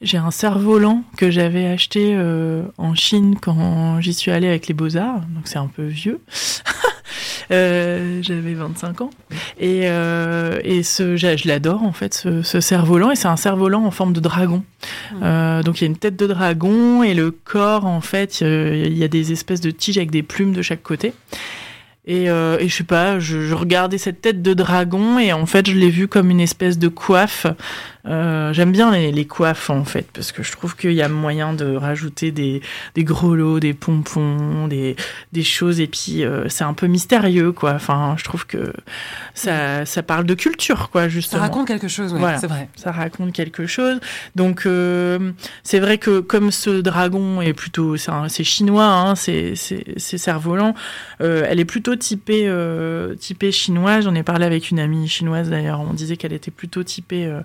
[0.00, 4.74] J'ai un cerf-volant que j'avais acheté euh, en Chine quand j'y suis allée avec les
[4.74, 6.20] Beaux-Arts, donc c'est un peu vieux.
[7.50, 9.10] Euh, J'avais 25 ans.
[9.58, 13.10] Et, euh, et ce, je l'adore en fait, ce, ce cerf-volant.
[13.10, 14.62] Et c'est un cerf-volant en forme de dragon.
[15.22, 18.96] Euh, donc il y a une tête de dragon et le corps, en fait, il
[18.98, 21.14] y a des espèces de tiges avec des plumes de chaque côté.
[22.08, 25.44] Et, euh, et je sais pas, je, je regardais cette tête de dragon et en
[25.44, 27.46] fait je l'ai vu comme une espèce de coiffe.
[28.06, 31.08] Euh, J'aime bien les, les coiffes en fait parce que je trouve qu'il y a
[31.08, 32.62] moyen de rajouter des,
[32.94, 34.96] des gros lots, des pompons, des,
[35.32, 37.72] des choses et puis euh, c'est un peu mystérieux quoi.
[37.74, 38.72] Enfin, je trouve que
[39.34, 42.38] ça, ça parle de culture quoi Ça justement raconte quelque chose, Voilà.
[42.38, 42.68] c'est vrai.
[42.76, 44.00] ça raconte quelque chose.
[44.36, 45.32] Donc euh,
[45.62, 49.54] c'est vrai que comme ce dragon est plutôt, c'est chinois, hein, c'est
[49.96, 50.74] cerf-volant,
[51.20, 52.50] elle est plutôt typée,
[53.18, 54.04] typée chinoise.
[54.04, 55.80] J'en ai parlé avec une amie chinoise d'ailleurs.
[55.80, 57.40] On disait qu'elle était plutôt typée, euh,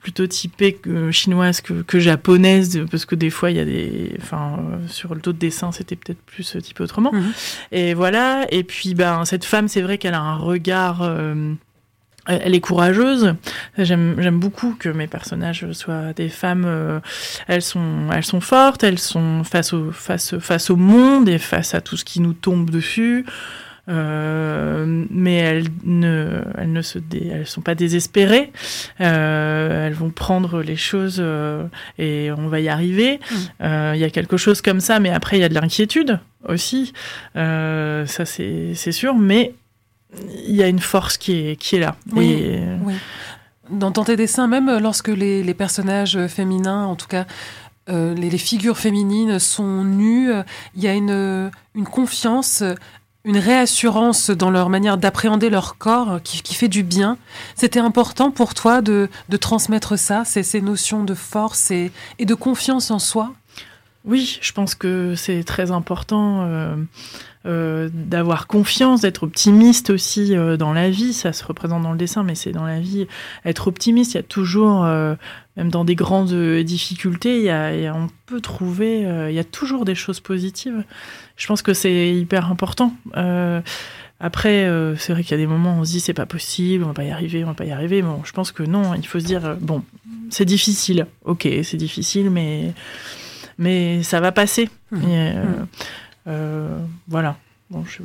[0.00, 4.16] plutôt typée que chinoise que, que japonaise, parce que des fois il y a des,
[4.20, 7.12] enfin, euh, sur d'autres dessins c'était peut-être plus euh, typé autrement.
[7.12, 7.32] Mhm.
[7.72, 8.46] Et voilà.
[8.50, 11.02] Et puis ben cette femme, c'est vrai qu'elle a un regard.
[11.02, 11.54] euh,
[12.30, 13.34] elle est courageuse.
[13.78, 16.64] J'aime j'aime beaucoup que mes personnages soient des femmes.
[16.66, 17.00] euh,
[17.46, 18.84] elles sont elles sont fortes.
[18.84, 22.34] Elles sont face au face face au monde et face à tout ce qui nous
[22.34, 23.24] tombe dessus.
[23.88, 28.52] Euh, mais elles ne elles ne se dé- elles sont pas désespérées.
[29.00, 31.64] Euh, elles vont prendre les choses euh,
[31.98, 33.18] et on va y arriver.
[33.62, 36.20] Euh, Il y a quelque chose comme ça, mais après il y a de l'inquiétude
[36.46, 36.92] aussi.
[37.34, 39.54] Ça c'est sûr, mais
[40.46, 41.96] il y a une force qui est, qui est là.
[42.12, 42.30] Oui.
[42.32, 42.94] Et, Oui.
[43.70, 47.26] Dans, dans tes dessins, même lorsque les, les personnages féminins, en tout cas
[47.90, 50.42] euh, les, les figures féminines sont nues, euh,
[50.74, 52.62] il y a une, une confiance,
[53.24, 57.18] une réassurance dans leur manière d'appréhender leur corps qui, fait du bien.
[57.56, 59.08] C'était important pour toi de,
[59.40, 63.32] transmettre ça, ces, ces notions de force et, de confiance en soi?
[64.04, 66.76] Oui, je pense que c'est très important euh,
[67.44, 71.12] euh, d'avoir confiance, d'être optimiste aussi euh, dans la vie.
[71.12, 73.06] Ça se représente dans le dessin, mais c'est dans la vie.
[73.44, 74.88] Être optimiste, il y a toujours,
[75.58, 79.30] même dans des grandes euh, difficultés, il y a, y a- on peut trouver, euh,
[79.30, 80.82] il y a toujours des choses positives.
[81.36, 82.94] Je pense que c'est hyper important.
[83.16, 83.60] Euh,
[84.20, 86.26] après, euh, c'est vrai qu'il y a des moments où on se dit c'est pas
[86.26, 88.00] possible, on va pas y arriver, on va pas y arriver.
[88.02, 89.82] Bon, je pense que non, il faut se dire bon,
[90.30, 92.72] c'est difficile, ok, c'est difficile, mais
[93.58, 94.68] mais ça va passer.
[94.92, 95.66] Et, Mhm.
[96.28, 96.78] euh,
[97.08, 97.36] voilà.
[97.70, 98.02] Bon, je-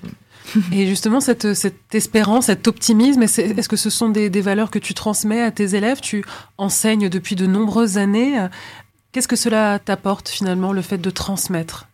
[0.75, 4.79] Et justement, cette, cette espérance, cet optimisme, est-ce que ce sont des, des valeurs que
[4.79, 6.01] tu transmets à tes élèves?
[6.01, 6.25] Tu
[6.57, 8.35] enseignes depuis de nombreuses années.
[9.13, 11.87] Qu'est-ce que cela t'apporte finalement, le fait de transmettre?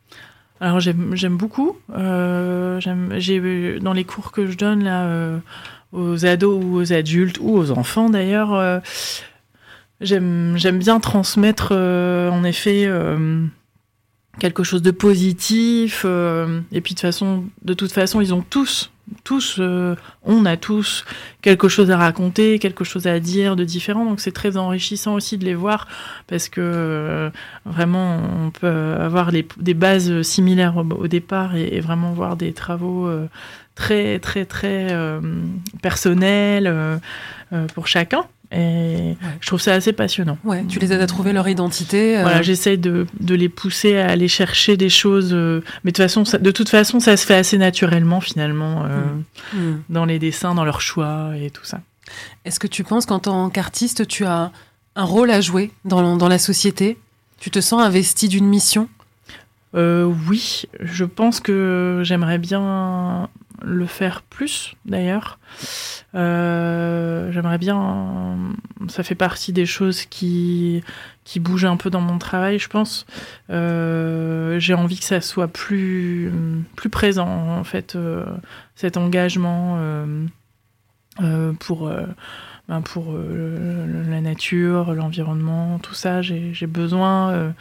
[0.62, 1.78] Alors j'aime beaucoup.
[1.96, 2.80] Euh,
[3.18, 5.38] j'ai dans les cours que je donne là euh,
[5.94, 8.54] aux ados ou aux adultes ou aux enfants d'ailleurs.
[8.54, 8.80] euh,
[10.02, 13.46] j'aime bien transmettre euh, en effet euh,
[14.40, 16.04] quelque chose de positif.
[16.06, 18.92] euh, et puis de façon de toute façon ils ont tous
[19.24, 21.04] tous euh, on a tous
[21.42, 24.06] quelque chose à raconter, quelque chose à dire de différent.
[24.06, 25.88] Donc c'est très enrichissant aussi de les voir
[26.28, 27.30] parce que euh,
[27.66, 33.10] vraiment on peut avoir les- des bases similaires au, départ et, vraiment voir des travaux
[33.74, 34.96] très très très
[35.82, 37.00] personnels
[37.74, 38.26] pour chacun.
[38.52, 40.38] Et je trouve ça assez passionnant.
[40.43, 42.18] Ouais, tu les aides à trouver leur identité.
[42.18, 45.95] euh, Voilà, j'essaye de, de les pousser à aller chercher des choses, euh, mais de,
[45.95, 49.04] toute façon, ça, de toute façon, ça se fait assez naturellement finalement euh,
[49.54, 49.82] hmm.
[49.89, 51.82] dans les dessins, dans leurs choix et tout ça.
[52.43, 54.52] Est-ce que tu penses qu'en tant qu'artiste, tu as
[54.95, 56.97] un rôle à jouer dans, dans la société?
[57.39, 58.89] Tu te sens investi d'une mission?
[59.76, 63.30] Euh, oui, je pense que j'aimerais bien
[63.62, 65.39] le faire plus d'ailleurs.
[66.16, 68.38] Euh, j'aimerais bien.
[68.88, 70.84] Ça fait partie des choses qui
[71.38, 73.05] bougent un peu dans mon travail, je pense.
[73.49, 76.32] Euh, J'ai envie que ça soit plus
[76.91, 78.26] présent en fait, euh,
[78.76, 79.80] cet engagement
[81.60, 81.89] pour.
[82.68, 82.84] ben,
[84.10, 87.53] la nature, l'environnement, tout ça, j'ai besoin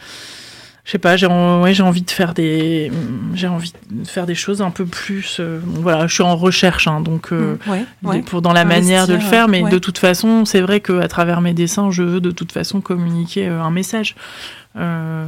[0.89, 2.91] je sais pas, j'ai en- ouais, j'ai envie de faire des
[3.35, 6.87] j'ai envie de faire des choses un peu plus euh, voilà, je suis en recherche
[6.87, 8.15] hein, donc euh, ouais, ouais.
[8.17, 10.99] des- pour dans la manière de le faire mais de toute façon, c'est vrai que
[10.99, 14.15] à travers mes dessins, je veux de toute façon communiquer euh, un message.
[14.77, 15.25] Euh,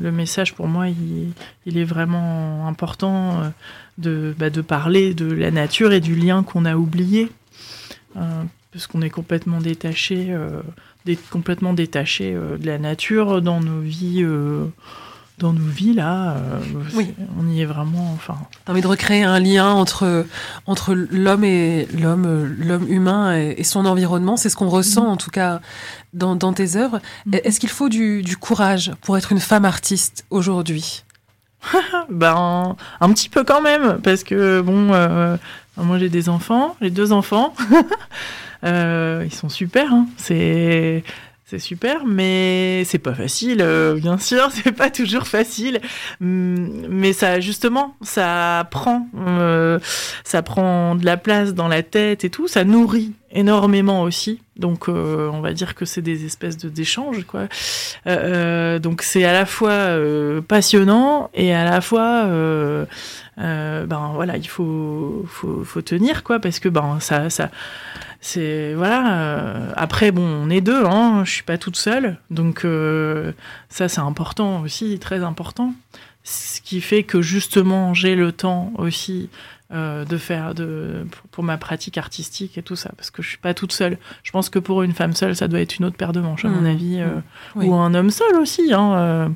[0.00, 1.32] le message pour moi, il,
[1.66, 3.40] il est vraiment important
[3.98, 7.30] de bah, de parler de la nature et du lien qu'on a oublié.
[8.72, 10.28] Parce qu'on est complètement détaché,
[11.06, 14.66] dé- complètement détaché euh, de la nature dans nos vies, euh,
[15.38, 16.32] dans nos vies là.
[16.36, 16.58] euh,
[16.94, 17.14] Oui.
[17.38, 18.36] On y est vraiment, enfin.
[18.64, 20.26] T'as envie de recréer un lien entre,
[20.66, 24.36] entre l'homme et l'homme, l'homme humain et, et son environnement.
[24.36, 25.60] C'est ce qu'on ressent en tout cas
[26.12, 27.00] dans, dans tes œuvres.
[27.32, 31.04] Est-ce qu'il faut du, du courage pour être une femme artiste aujourd'hui?
[32.08, 35.36] Ben, un petit peu quand même, parce que bon, euh,
[35.76, 37.54] moi j'ai des enfants, j'ai deux enfants.
[38.64, 40.06] Euh, ils sont super, hein.
[40.16, 41.02] c'est
[41.58, 45.80] super, mais c'est pas facile, euh, bien sûr, c'est pas toujours facile.
[46.20, 49.78] Hum, Mais ça, justement, ça prend, euh,
[50.22, 54.40] ça prend de la place dans la tête et tout, ça nourrit énormément aussi.
[54.56, 57.48] Donc, on va dire que c'est des espèces de d'échanges, quoi.
[58.78, 59.88] Donc, c'est à la fois
[60.46, 62.26] passionnant et à la fois,
[63.38, 67.30] ben voilà, il faut, faut, faut tenir, quoi, parce que ben ça,
[68.20, 69.20] c'est voilà.
[69.20, 73.32] euh, après, bon, on est deux, hein, je suis pas toute seule, donc euh,
[73.68, 75.74] ça, c'est important aussi, très important.
[76.22, 79.30] Ce qui fait que justement, j'ai le temps aussi
[79.72, 83.28] euh, de faire de pour, pour ma pratique artistique et tout ça parce que je
[83.28, 83.98] suis pas toute seule.
[84.24, 86.44] Je pense que pour une femme seule, ça doit être une autre paire de manches
[86.44, 86.66] à mon Mhm.
[86.66, 87.20] avis, euh,
[87.54, 87.66] Oui.
[87.66, 88.72] ou un homme seul aussi.
[88.74, 89.28] Hein, euh,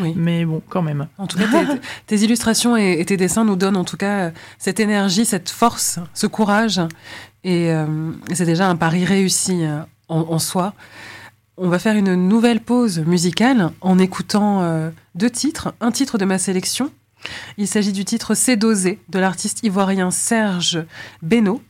[0.00, 0.14] Oui.
[0.16, 1.08] mais bon, quand même.
[1.18, 4.30] En tout cas, tes, tes illustrations et, et tes dessins nous donnent en tout cas
[4.58, 6.80] cette énergie, cette force, ce courage.
[7.44, 9.62] Et, et c'est déjà un pari réussi
[10.08, 10.74] en, en soi.
[11.58, 15.74] On va faire une nouvelle pause musicale en écoutant deux titres.
[15.80, 16.90] Un titre de ma sélection.
[17.58, 20.84] Il s'agit du titre C'est dosé de l'artiste ivoirien Serge
[21.22, 21.62] Beno.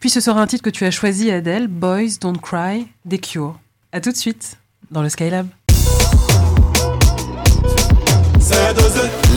[0.00, 3.58] Puis ce sera un titre que tu as choisi, Adèle, Boys Don't Cry, des Cure.
[3.92, 4.58] À tout de suite
[4.90, 5.48] dans le Skylab.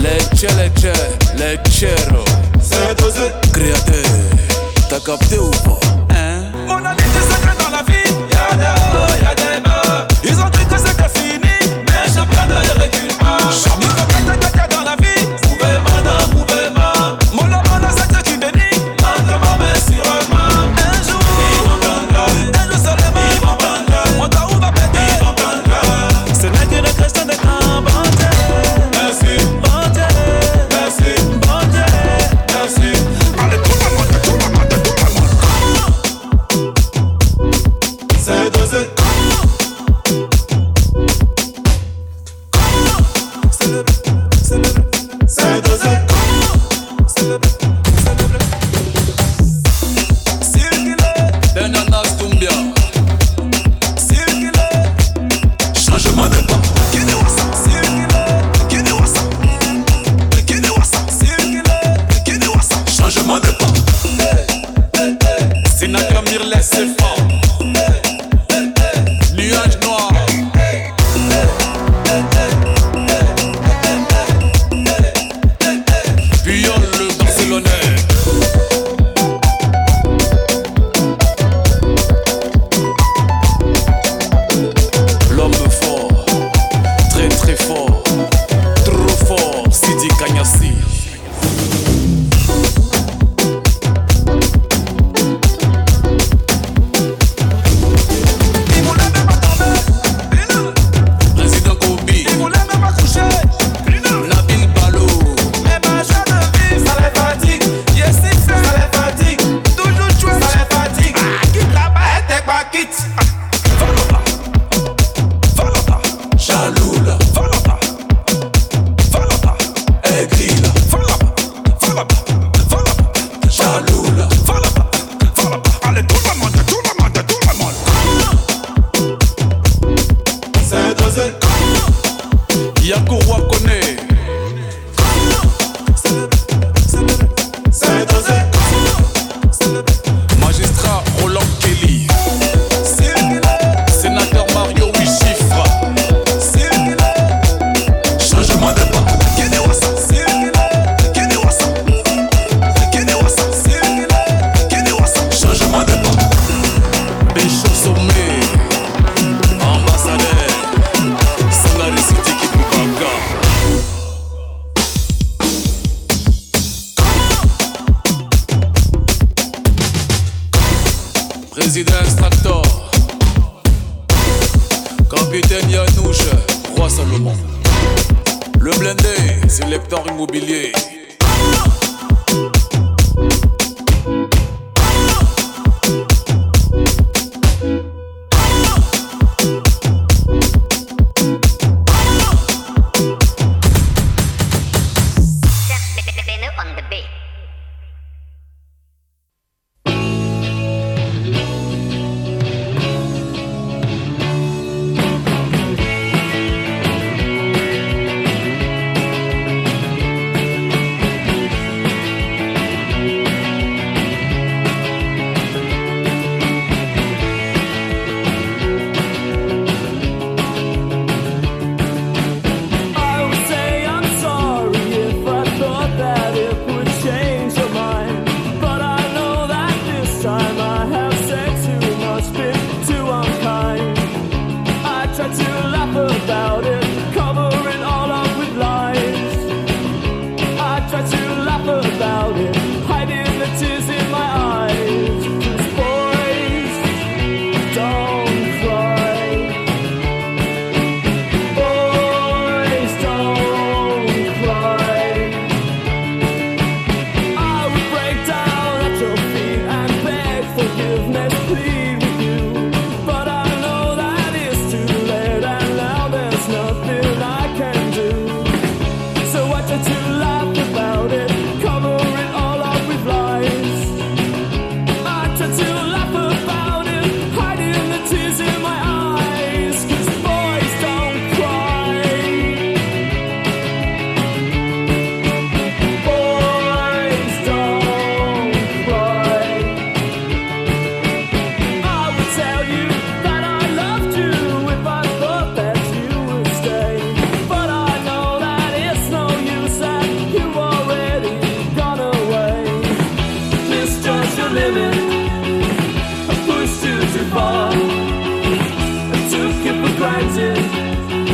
[0.02, 0.86] Lecce, lecce,
[1.36, 2.24] leccero
[3.52, 4.04] Créateur,
[4.88, 5.80] t'as capté ou pas?
[6.14, 6.44] Hein?
[6.70, 8.64] Ami, tu sais que dans la vie, y'a des
[8.96, 10.08] hauts, y'a des bas.
[10.24, 13.38] Ils ont cru que c'était fini, mais champion ne recule pas.
[13.80, 14.69] Ils comprennent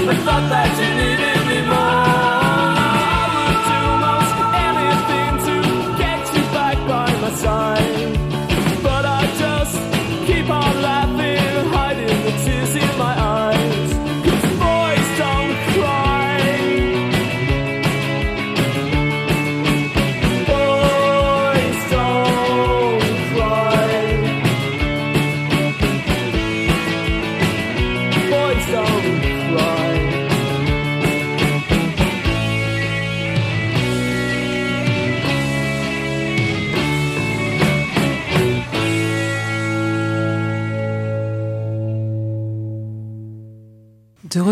[0.08, 1.15] I thought that you needed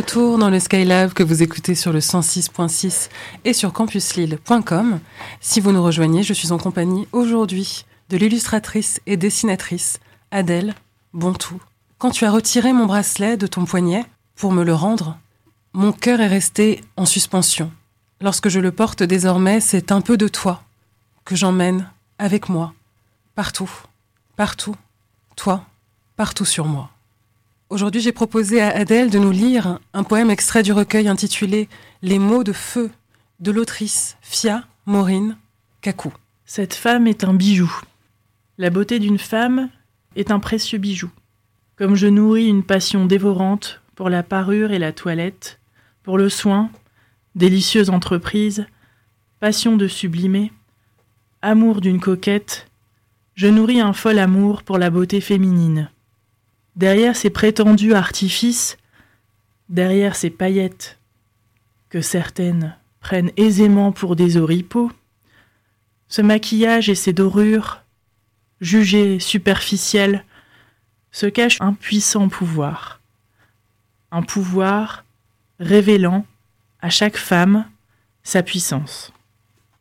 [0.04, 3.08] retour dans le Skylab que vous écoutez sur le 106.6
[3.46, 5.00] et sur campuslille.com.
[5.40, 10.00] Si vous nous rejoignez, je suis en compagnie aujourd'hui de l'illustratrice et dessinatrice
[10.30, 10.74] Adèle
[11.14, 11.58] Bontou.
[11.96, 14.04] Quand tu as retiré mon bracelet de ton poignet
[14.36, 15.16] pour me le rendre,
[15.72, 17.72] mon cœur est resté en suspension.
[18.20, 20.62] Lorsque je le porte désormais, c'est un peu de toi
[21.24, 21.88] que j'emmène
[22.18, 22.74] avec moi,
[23.34, 23.70] partout,
[24.36, 24.76] partout,
[25.34, 25.64] toi,
[26.18, 26.93] partout sur moi.
[27.74, 31.68] Aujourd'hui, j'ai proposé à Adèle de nous lire un poème extrait du recueil intitulé
[32.02, 32.88] Les mots de feu
[33.40, 35.36] de l'autrice Fia Maureen
[35.80, 36.12] Kakou.
[36.44, 37.68] Cette femme est un bijou.
[38.58, 39.70] La beauté d'une femme
[40.14, 41.10] est un précieux bijou.
[41.74, 45.58] Comme je nourris une passion dévorante pour la parure et la toilette,
[46.04, 46.70] pour le soin,
[47.34, 48.66] délicieuse entreprise,
[49.40, 50.52] passion de sublimer,
[51.42, 52.68] amour d'une coquette,
[53.34, 55.90] je nourris un fol amour pour la beauté féminine.
[56.76, 58.76] Derrière ces prétendus artifices,
[59.68, 60.98] derrière ces paillettes,
[61.88, 64.90] que certaines prennent aisément pour des oripeaux,
[66.08, 67.80] ce maquillage et ces dorures,
[68.60, 70.24] jugées superficielles,
[71.12, 73.00] se cache un puissant pouvoir.
[74.10, 75.04] Un pouvoir
[75.60, 76.26] révélant
[76.80, 77.66] à chaque femme
[78.24, 79.12] sa puissance.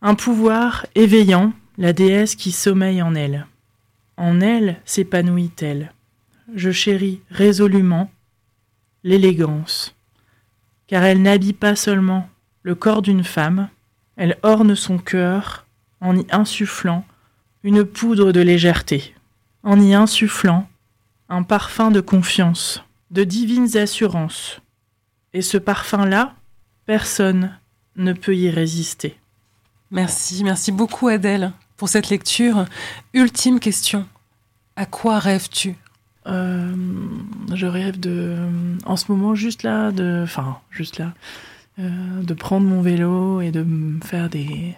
[0.01, 3.47] Un pouvoir éveillant la déesse qui sommeille en elle.
[4.17, 5.91] En elle s'épanouit-elle?
[6.55, 8.11] Je chéris résolument
[9.03, 9.95] l'élégance,
[10.87, 12.29] car elle n'habille pas seulement
[12.61, 13.69] le corps d'une femme,
[14.17, 15.65] elle orne son cœur
[15.99, 17.05] en y insufflant
[17.63, 19.15] une poudre de légèreté,
[19.63, 20.69] en y insufflant
[21.27, 24.61] un parfum de confiance, de divines assurances.
[25.33, 26.35] Et ce parfum-là,
[26.85, 27.57] personne
[27.95, 29.17] ne peut y résister.
[29.89, 32.65] Merci, merci beaucoup Adèle pour cette lecture.
[33.13, 34.07] Ultime question.
[34.75, 35.75] À quoi rêves-tu?
[36.27, 36.71] Euh,
[37.53, 38.35] je rêve de,
[38.85, 41.11] en ce moment, juste là, de, enfin, juste là,
[41.79, 41.89] euh,
[42.21, 44.75] de prendre mon vélo et de me faire des,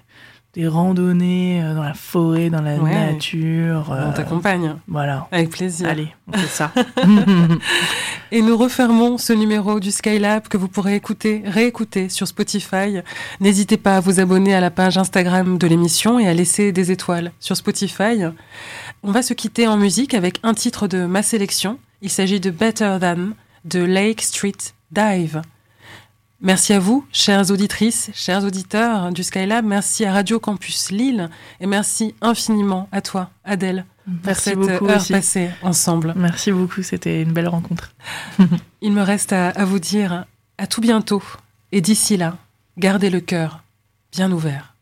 [0.56, 2.94] des randonnées euh, dans la forêt, dans la Ouais.
[3.12, 3.86] nature.
[3.90, 4.76] On euh, t'accompagne.
[4.88, 5.28] Voilà.
[5.32, 5.88] Avec plaisir.
[5.88, 6.72] Allez, on fait ça.
[8.32, 13.02] Et nous refermons ce numéro du Skylab que vous pourrez écouter, réécouter sur Spotify.
[13.40, 16.92] N'hésitez pas à vous abonner à la page Instagram de l'émission et à laisser des
[16.92, 18.24] étoiles sur Spotify.
[19.08, 21.78] On va se quitter en musique avec un titre de ma sélection.
[22.02, 23.34] Il s'agit de Better Than
[23.64, 24.58] de Lake Street
[24.92, 25.44] Dive.
[26.42, 29.64] Merci à vous, chères auditrices, chers auditeurs du Skylab.
[29.64, 31.30] Merci à Radio Campus Lille
[31.60, 35.14] et merci infiniment à toi, Adèle, pour Merci cette beaucoup heure aussi.
[35.14, 36.14] passée ensemble.
[36.16, 37.94] Merci beaucoup, c'était une belle rencontre.
[38.82, 40.26] Il me reste à, à vous dire
[40.58, 41.22] à tout bientôt.
[41.72, 42.38] Et d'ici là,
[42.80, 43.64] gardez le cœur
[44.12, 44.75] bien ouvert.